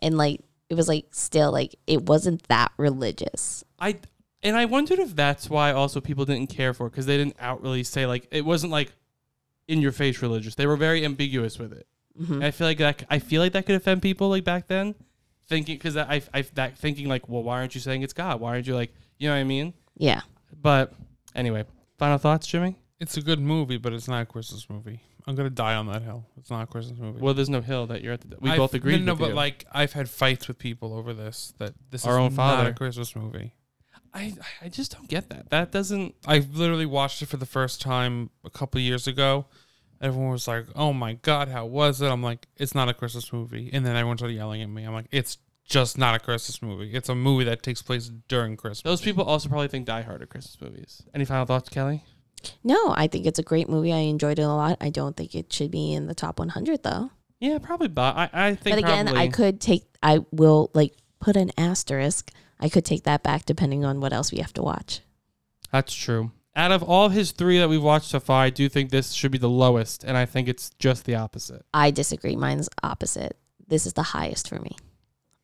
[0.00, 3.98] and like it was like still like it wasn't that religious I
[4.42, 7.62] and I wondered if that's why also people didn't care for because they didn't out
[7.62, 8.92] really say like it wasn't like
[9.68, 10.56] in your face religious.
[10.56, 11.86] They were very ambiguous with it.
[12.20, 12.34] Mm-hmm.
[12.34, 14.94] And I feel like that I feel like that could offend people like back then,
[15.48, 18.40] thinking because I, I that thinking like well why aren't you saying it's God?
[18.40, 19.72] Why aren't you like you know what I mean?
[19.96, 20.20] yeah
[20.60, 20.92] But
[21.34, 21.64] anyway,
[21.98, 22.76] final thoughts, Jimmy.
[23.00, 25.00] It's a good movie, but it's not a Christmas movie.
[25.26, 26.26] I'm gonna die on that hill.
[26.36, 27.20] It's not a Christmas movie.
[27.20, 28.20] Well, there's no hill that you're at.
[28.28, 28.98] The, we I've- both agreed.
[29.00, 29.34] No, no, with but you.
[29.34, 31.54] like I've had fights with people over this.
[31.58, 32.70] That this Our is own not father.
[32.70, 33.54] a Christmas movie.
[34.14, 35.48] I, I just don't get that.
[35.50, 36.14] That doesn't.
[36.26, 39.46] I literally watched it for the first time a couple years ago.
[40.02, 43.32] Everyone was like, "Oh my god, how was it?" I'm like, "It's not a Christmas
[43.32, 44.82] movie," and then everyone started yelling at me.
[44.82, 46.92] I'm like, "It's just not a Christmas movie.
[46.92, 50.20] It's a movie that takes place during Christmas." Those people also probably think Die Hard
[50.20, 51.02] are Christmas movies.
[51.14, 52.04] Any final thoughts, Kelly?
[52.64, 53.92] No, I think it's a great movie.
[53.92, 54.76] I enjoyed it a lot.
[54.80, 57.10] I don't think it should be in the top 100 though.
[57.38, 57.88] Yeah, probably.
[57.88, 58.76] But I, I think.
[58.76, 59.84] But again, probably, I could take.
[60.02, 62.30] I will like put an asterisk.
[62.58, 65.00] I could take that back depending on what else we have to watch.
[65.72, 66.30] That's true.
[66.54, 69.32] Out of all his three that we've watched so far, I do think this should
[69.32, 71.64] be the lowest, and I think it's just the opposite.
[71.72, 72.36] I disagree.
[72.36, 73.38] Mine's opposite.
[73.66, 74.76] This is the highest for me.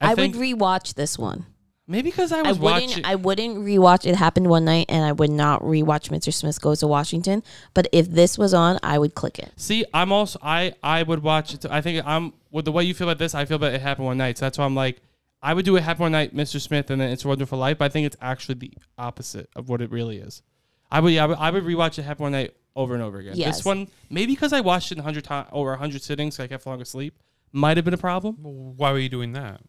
[0.01, 1.47] I I, think- would rewatch this one.
[1.91, 2.89] Maybe because I I was wouldn't.
[2.91, 3.05] watching.
[3.07, 4.05] I wouldn't rewatch.
[4.05, 6.31] It happened one night, and I would not rewatch Mr.
[6.35, 7.43] Smith Goes to Washington.
[7.73, 9.51] But if this was on, I would click it.
[9.57, 11.65] See, I'm also I I would watch it.
[11.65, 13.35] I think I'm with the way you feel about this.
[13.35, 14.37] I feel about it happened one night.
[14.37, 15.01] So that's why I'm like,
[15.43, 16.61] I would do it happen one night, Mr.
[16.61, 17.79] Smith, and then It's a Wonderful Life.
[17.79, 20.43] But I think it's actually the opposite of what it really is.
[20.91, 23.19] I would yeah, I would, I would rewatch it happen one night over and over
[23.19, 23.35] again.
[23.37, 23.59] Yes.
[23.59, 26.45] This one maybe because I watched it a hundred times over a hundred sittings, so
[26.45, 27.19] I kept falling asleep.
[27.53, 28.37] Might have been a problem
[28.77, 29.61] Why were you doing that?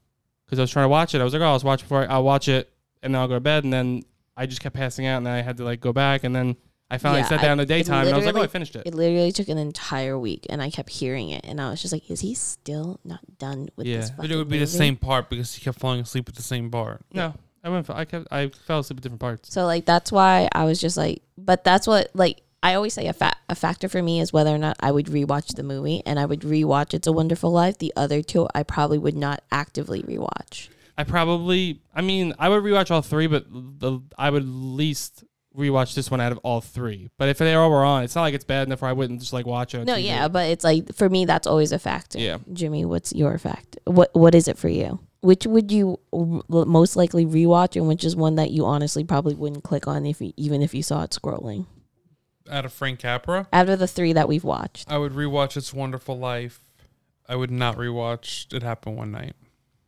[0.45, 1.21] because I was trying to watch it.
[1.21, 2.71] I was like, oh, I'll watch before I, I'll watch it,
[3.03, 4.01] and then I'll go to bed, and then
[4.35, 6.55] I just kept passing out, and then I had to like go back, and then
[6.89, 8.47] I finally Yeah, sat I- down in the daytime, and I was like, oh, I
[8.47, 8.83] finished it.
[8.87, 11.93] It literally took an entire week, and I kept hearing it, and I was just
[11.93, 13.97] like, "Is he still not done with Yeah.
[13.97, 16.25] this?" But But it would be fucking the same part because he kept falling asleep
[16.25, 17.01] with the same part.
[17.13, 17.85] No, I went.
[17.85, 18.27] For, I kept.
[18.31, 19.51] I fell asleep at different parts.
[19.53, 23.07] So like that's why I was just like, but that's what like I always say
[23.07, 26.01] a fa- a factor for me is whether or not I would rewatch the movie,
[26.05, 27.77] and I would rewatch It's a Wonderful Life.
[27.77, 30.69] The other two, I probably would not actively rewatch.
[30.97, 31.81] I probably.
[31.95, 35.23] I mean, I would rewatch all three, but the I would least
[35.55, 37.09] rewatch this one out of all three.
[37.17, 39.19] But if they all were on, it's not like it's bad enough where I wouldn't
[39.19, 39.85] just like watch it.
[39.85, 40.05] No, TV.
[40.05, 42.19] yeah, but it's like for me, that's always a factor.
[42.19, 42.37] Yeah.
[42.53, 43.79] Jimmy, what's your factor?
[43.85, 44.99] What What is it for you?
[45.21, 49.63] Which would you most likely rewatch, and which is one that you honestly probably wouldn't
[49.63, 51.65] click on if you, even if you saw it scrolling?
[52.49, 55.73] Out of Frank Capra, Out of the three that we've watched, I would rewatch It's
[55.73, 56.61] a Wonderful Life.
[57.27, 59.35] I would not rewatch It Happened One Night.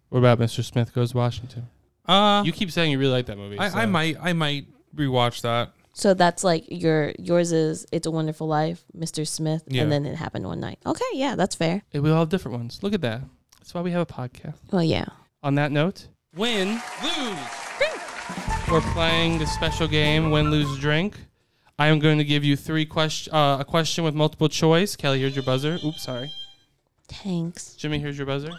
[0.09, 0.63] What about Mr.
[0.63, 1.69] Smith Goes to Washington?
[2.05, 3.57] Uh, You keep saying you really like that movie.
[3.57, 5.71] I, so- I might, I might rewatch that.
[5.93, 9.25] so that's like your yours is It's a Wonderful Life, Mr.
[9.25, 9.83] Smith, Yeah.
[9.83, 10.79] and then it happened one night.
[10.85, 11.81] Okay, yeah, that's fair.
[11.93, 12.79] We all have different ones.
[12.83, 13.21] Look at that.
[13.59, 14.55] That's why we have a podcast.
[14.71, 15.05] Well, yeah.
[15.43, 17.37] On that note, win, lose.
[17.79, 18.69] drink.
[18.69, 21.17] We're playing the special game, win, lose, drink.
[21.79, 24.95] I am going to give you three question, uh, a question with multiple choice.
[24.95, 25.79] Kelly, here's your buzzer.
[25.83, 26.31] Oops, sorry.
[27.07, 27.73] Thanks.
[27.73, 28.51] Jimmy, here's your buzzer.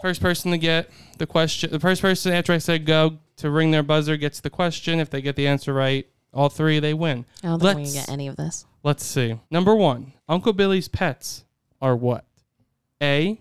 [0.00, 3.70] First person to get the question, the first person after I said go to ring
[3.70, 4.98] their buzzer gets the question.
[4.98, 7.26] If they get the answer right, all three they win.
[7.44, 8.64] I don't think Let's- gonna get any of this.
[8.82, 9.38] Let's see.
[9.50, 11.44] Number one, Uncle Billy's pets
[11.82, 12.24] are what?
[13.02, 13.38] A,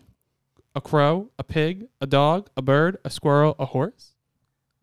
[0.76, 4.15] a crow, a pig, a dog, a bird, a squirrel, a horse.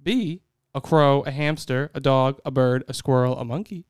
[0.03, 0.43] B,
[0.74, 3.87] a crow, a hamster, a dog, a bird, a squirrel, a monkey.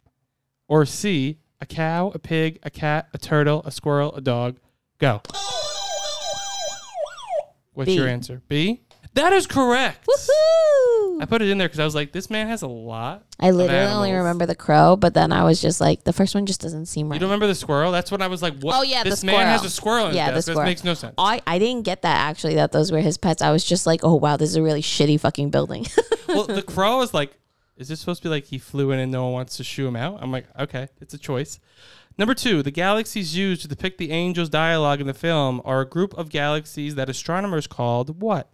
[0.68, 4.59] Or C, a cow, a pig, a cat, a turtle, a squirrel, a dog.
[4.99, 5.22] Go.
[7.74, 7.97] What's B.
[7.97, 8.42] your answer?
[8.49, 8.82] B?
[9.16, 10.06] That is correct.
[10.06, 11.22] Woohoo!
[11.22, 13.24] I put it in there because I was like, this man has a lot.
[13.40, 13.96] I literally animals.
[13.96, 16.84] only remember the crow, but then I was just like, the first one just doesn't
[16.84, 17.14] seem right.
[17.16, 17.92] You don't remember the squirrel?
[17.92, 18.76] That's when I was like, what?
[18.76, 20.46] Oh, yeah, the this man has a squirrel in his Yeah, the desk.
[20.46, 20.68] This squirrel.
[20.68, 21.14] makes no sense.
[21.16, 23.40] I, I didn't get that actually that those were his pets.
[23.40, 25.86] I was just like, oh wow, this is a really shitty fucking building.
[26.28, 27.38] well, the crow is like,
[27.78, 29.86] is this supposed to be like he flew in and no one wants to shoo
[29.86, 30.18] him out?
[30.20, 31.58] I'm like, okay, it's a choice.
[32.18, 35.88] Number two, the galaxies used to depict the angels' dialogue in the film are a
[35.88, 38.50] group of galaxies that astronomers called what?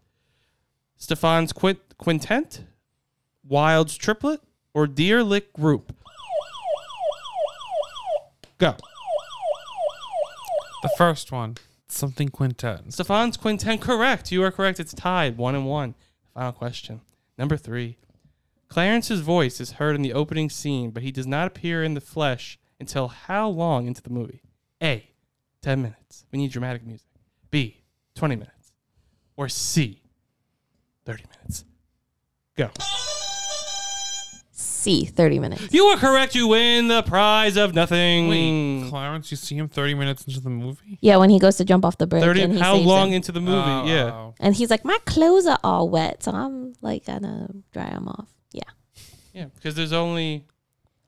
[1.03, 2.62] Stephan's quint- quintet,
[3.42, 4.40] Wild's triplet,
[4.72, 5.92] or Deer Lick group?
[8.59, 8.76] Go.
[10.84, 11.57] The first one,
[11.88, 12.92] something quintet.
[12.92, 14.30] Stephan's quintet, correct.
[14.30, 14.78] You are correct.
[14.78, 15.96] It's tied, one and one.
[16.34, 17.00] Final question.
[17.36, 17.96] Number three.
[18.68, 22.00] Clarence's voice is heard in the opening scene, but he does not appear in the
[22.00, 24.42] flesh until how long into the movie?
[24.80, 25.09] A.
[25.62, 26.26] 10 minutes.
[26.30, 27.09] We need dramatic music.
[27.50, 27.82] B.
[28.14, 28.72] 20 minutes.
[29.36, 30.01] Or C.
[31.05, 31.64] 30 minutes.
[32.57, 32.70] Go.
[34.82, 35.72] C, thirty minutes.
[35.72, 36.34] You are correct.
[36.34, 38.26] You win the prize of nothing.
[38.28, 40.98] Wait, Clarence, you see him 30 minutes into the movie?
[41.00, 42.24] Yeah, when he goes to jump off the bridge.
[42.24, 43.14] 30 and he how saves long him.
[43.14, 43.57] into the movie?
[43.57, 44.12] Oh, yeah.
[44.12, 44.34] oh.
[44.40, 48.28] and he's like, my clothes are all wet, so I'm like gonna dry them off.
[48.53, 48.62] Yeah.
[49.32, 50.46] Yeah, because there's only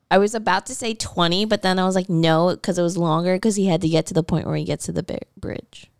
[0.09, 2.95] I was about to say 20, but then I was like, no, because it was
[2.97, 5.19] longer because he had to get to the point where he gets to the bi-
[5.35, 5.91] bridge.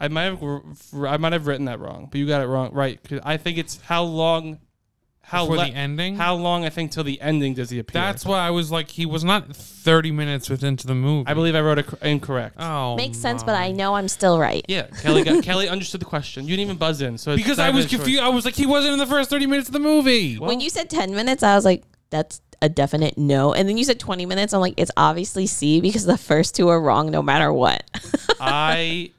[0.00, 0.42] I might have
[1.04, 3.02] I might have written that wrong, but you got it wrong right?
[3.02, 4.58] Cause I think it's how long
[5.20, 6.16] How for le- the ending.
[6.16, 8.00] How long I think till the ending does he appear?
[8.00, 11.26] That's why I was like, he was not 30 minutes within to the movie.
[11.28, 12.56] I believe I wrote it cor- incorrect.
[12.58, 13.54] Oh, Makes sense, but.
[13.54, 14.64] I know I'm still right.
[14.68, 16.44] Yeah, Kelly got, Kelly understood the question.
[16.44, 17.98] You didn't even buzz in, so it's because not I was even a choice.
[17.98, 18.22] confused.
[18.22, 20.36] I was like, he wasn't in the first 30 minutes of the movie.
[20.38, 23.52] when you said 10 minutes, I was like, that's a definite no.
[23.52, 24.54] And then you said 20 minutes.
[24.54, 27.82] I'm like, it's obviously C because the first two are wrong no matter what.
[28.40, 29.10] I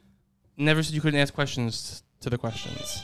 [0.60, 3.02] never said you couldn't ask questions to the questions.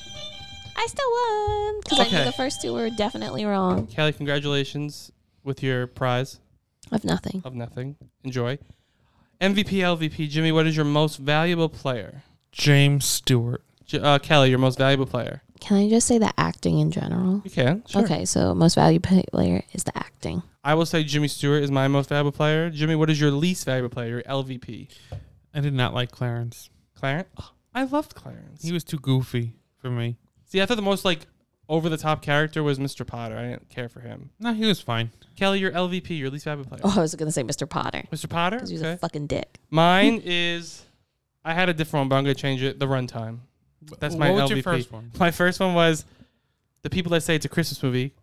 [0.76, 2.18] I still won because I Okay.
[2.18, 3.86] knew the first two were definitely wrong.
[3.86, 5.10] Kelly, congratulations
[5.42, 6.38] with your prize
[6.92, 7.42] Of nothing.
[7.44, 7.96] of nothing.
[8.24, 8.58] Enjoy.
[9.40, 10.52] MVP, LVP, Jimmy.
[10.52, 12.22] What is your most valuable player?
[12.52, 13.62] James Stewart.
[13.84, 15.42] J- uh, Kelly, your most valuable player.
[15.60, 17.40] Can I just say the acting in general?
[17.44, 17.82] You can.
[17.86, 18.02] Sure.
[18.02, 20.42] Okay, so most valuable player is the acting.
[20.64, 22.68] I will say Jimmy Stewart is my most valuable player.
[22.70, 24.08] Jimmy, what is your least valuable player?
[24.08, 24.88] Your LVP.
[25.54, 26.68] I did not like Clarence.
[26.96, 27.28] Clarence.
[27.74, 28.62] I loved Clarence.
[28.62, 30.16] He was too goofy for me.
[30.46, 31.26] See, I thought the most like
[31.68, 33.06] over the top character was Mr.
[33.06, 33.36] Potter.
[33.36, 34.30] I didn't care for him.
[34.40, 35.10] No, he was fine.
[35.36, 36.80] Kelly, your LVP, your least valuable player.
[36.84, 37.68] Oh, I was gonna say Mr.
[37.68, 38.28] Potter Mr.
[38.28, 38.56] Potter.
[38.56, 38.92] because he was Okay.
[38.92, 39.58] a fucking dick.
[39.70, 40.84] Mine is.
[41.44, 42.78] I had a different one, but I'm gonna change it.
[42.80, 43.40] The runtime.
[44.00, 44.54] That's my what was LVP.
[44.54, 45.12] your first one?
[45.18, 46.04] My first one was
[46.82, 48.14] the people that say it's a Christmas movie.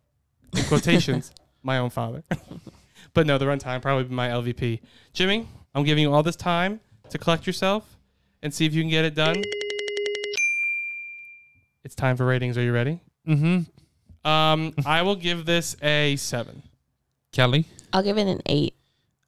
[0.56, 1.32] In quotations,
[1.64, 2.24] my own father.
[3.14, 4.80] but no, the runtime probably be my LVP.
[5.14, 7.98] Jimmy, I'm giving you all this time to collect yourself
[8.44, 9.42] and see if you can get it done.
[11.84, 12.58] It's time for ratings.
[12.58, 13.00] Are you ready?
[13.28, 14.30] Mm-hmm.
[14.30, 16.62] Um, I will give this a seven.
[17.32, 18.76] Kelly, I'll give it an eight.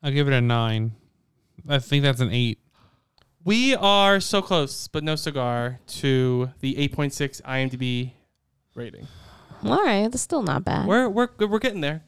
[0.04, 0.92] I'll give it a nine.
[1.68, 2.60] I think that's an eight.
[3.44, 8.12] We are so close, but no cigar to the 8.6 IMDb
[8.74, 9.08] rating.
[9.64, 10.88] All right, that's still not bad.
[10.88, 12.04] We're we're we're getting there.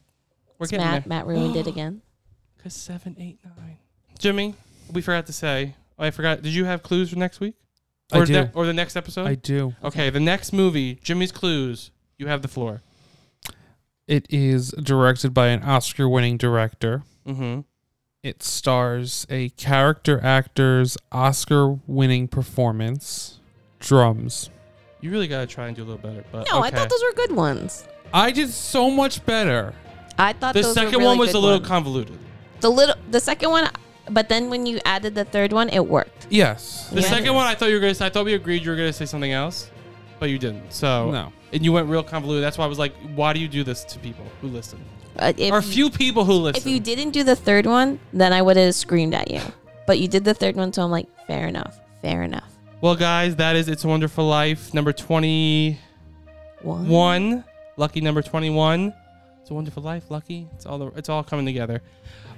[0.59, 1.09] We're getting Matt, there.
[1.09, 2.01] Matt ruined it again.
[2.63, 3.77] Cause seven, eight, nine.
[4.19, 4.55] Jimmy,
[4.91, 5.75] we forgot to say.
[5.99, 6.41] Oh, I forgot.
[6.41, 7.55] Did you have clues for next week?
[8.11, 8.33] I Or do.
[8.33, 9.27] ne- or the next episode?
[9.27, 9.73] I do.
[9.83, 11.91] okay, the next movie, Jimmy's Clues.
[12.17, 12.81] You have the floor.
[14.07, 17.03] It is directed by an Oscar-winning director.
[17.27, 17.61] Mm-hmm.
[18.23, 23.39] It stars a character actor's Oscar-winning performance.
[23.79, 24.49] Drums.
[25.01, 26.23] You really gotta try and do a little better.
[26.31, 26.77] But No, I okay.
[26.77, 27.87] thought those were good ones.
[28.13, 29.73] I did so much better.
[30.17, 31.67] I thought the those second were really one was good a little ones.
[31.67, 32.17] convoluted.
[32.61, 33.69] the little the second one,
[34.09, 36.27] but then when you added the third one, it worked.
[36.29, 36.89] Yes.
[36.91, 37.07] The Yeah.
[37.09, 37.95] second one, I thought you were gonna.
[37.95, 39.69] Say, I thought we agreed you were gonna say something else,
[40.19, 40.71] but you didn't.
[40.73, 41.31] So No.
[41.53, 42.43] and you went real convoluted.
[42.43, 44.79] That's why I was like, why do you do this to people who listen?
[45.19, 46.61] Uh, if, or a few people who listen.
[46.61, 49.41] if you didn't do the third one, then I would have screamed at you.
[49.87, 52.51] But you did the third one, so I'm like, fair enough, fair enough.
[52.81, 56.87] well, guys, that is It's a Wonderful Life number twenty-one.
[56.87, 57.43] One.
[57.77, 58.93] Lucky number twenty-one.
[59.41, 60.03] It's a Wonderful Life.
[60.09, 60.47] Lucky.
[60.55, 60.77] It's all.
[60.77, 61.81] The, it's all coming together.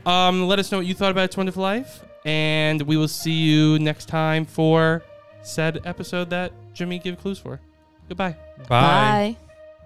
[0.05, 3.31] Um, let us know what you thought about It's Wonderful Life, and we will see
[3.31, 5.03] you next time for
[5.41, 7.59] said episode that Jimmy gave clues for.
[8.07, 8.35] Goodbye.
[8.67, 9.37] Bye.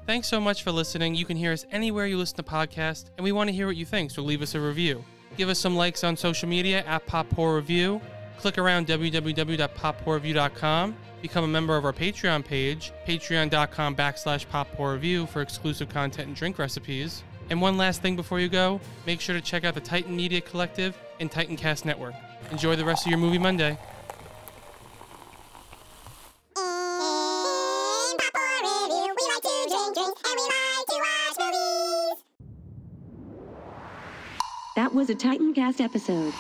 [0.06, 1.16] Thanks so much for listening.
[1.16, 3.78] You can hear us anywhere you listen to podcasts, and we want to hear what
[3.78, 5.04] you think, so leave us a review.
[5.38, 8.02] Give us some likes on social media at Pop Horror Review.
[8.38, 10.96] Click around www.pophorrorreview.com.
[11.22, 16.28] Become a member of our Patreon page, patreon.com backslash Pop Horror Review for exclusive content
[16.28, 17.24] and drink recipes.
[17.50, 20.42] And one last thing before you go, make sure to check out the Titan Media
[20.42, 22.16] Collective and Titan Cast Network.
[22.52, 23.72] Enjoy the rest of your movie Monday.
[23.72, 23.78] In
[28.18, 32.24] Pop Horror Review, we like to drink drinks and we like to watch movies.
[34.76, 36.34] That was a Titancast episode.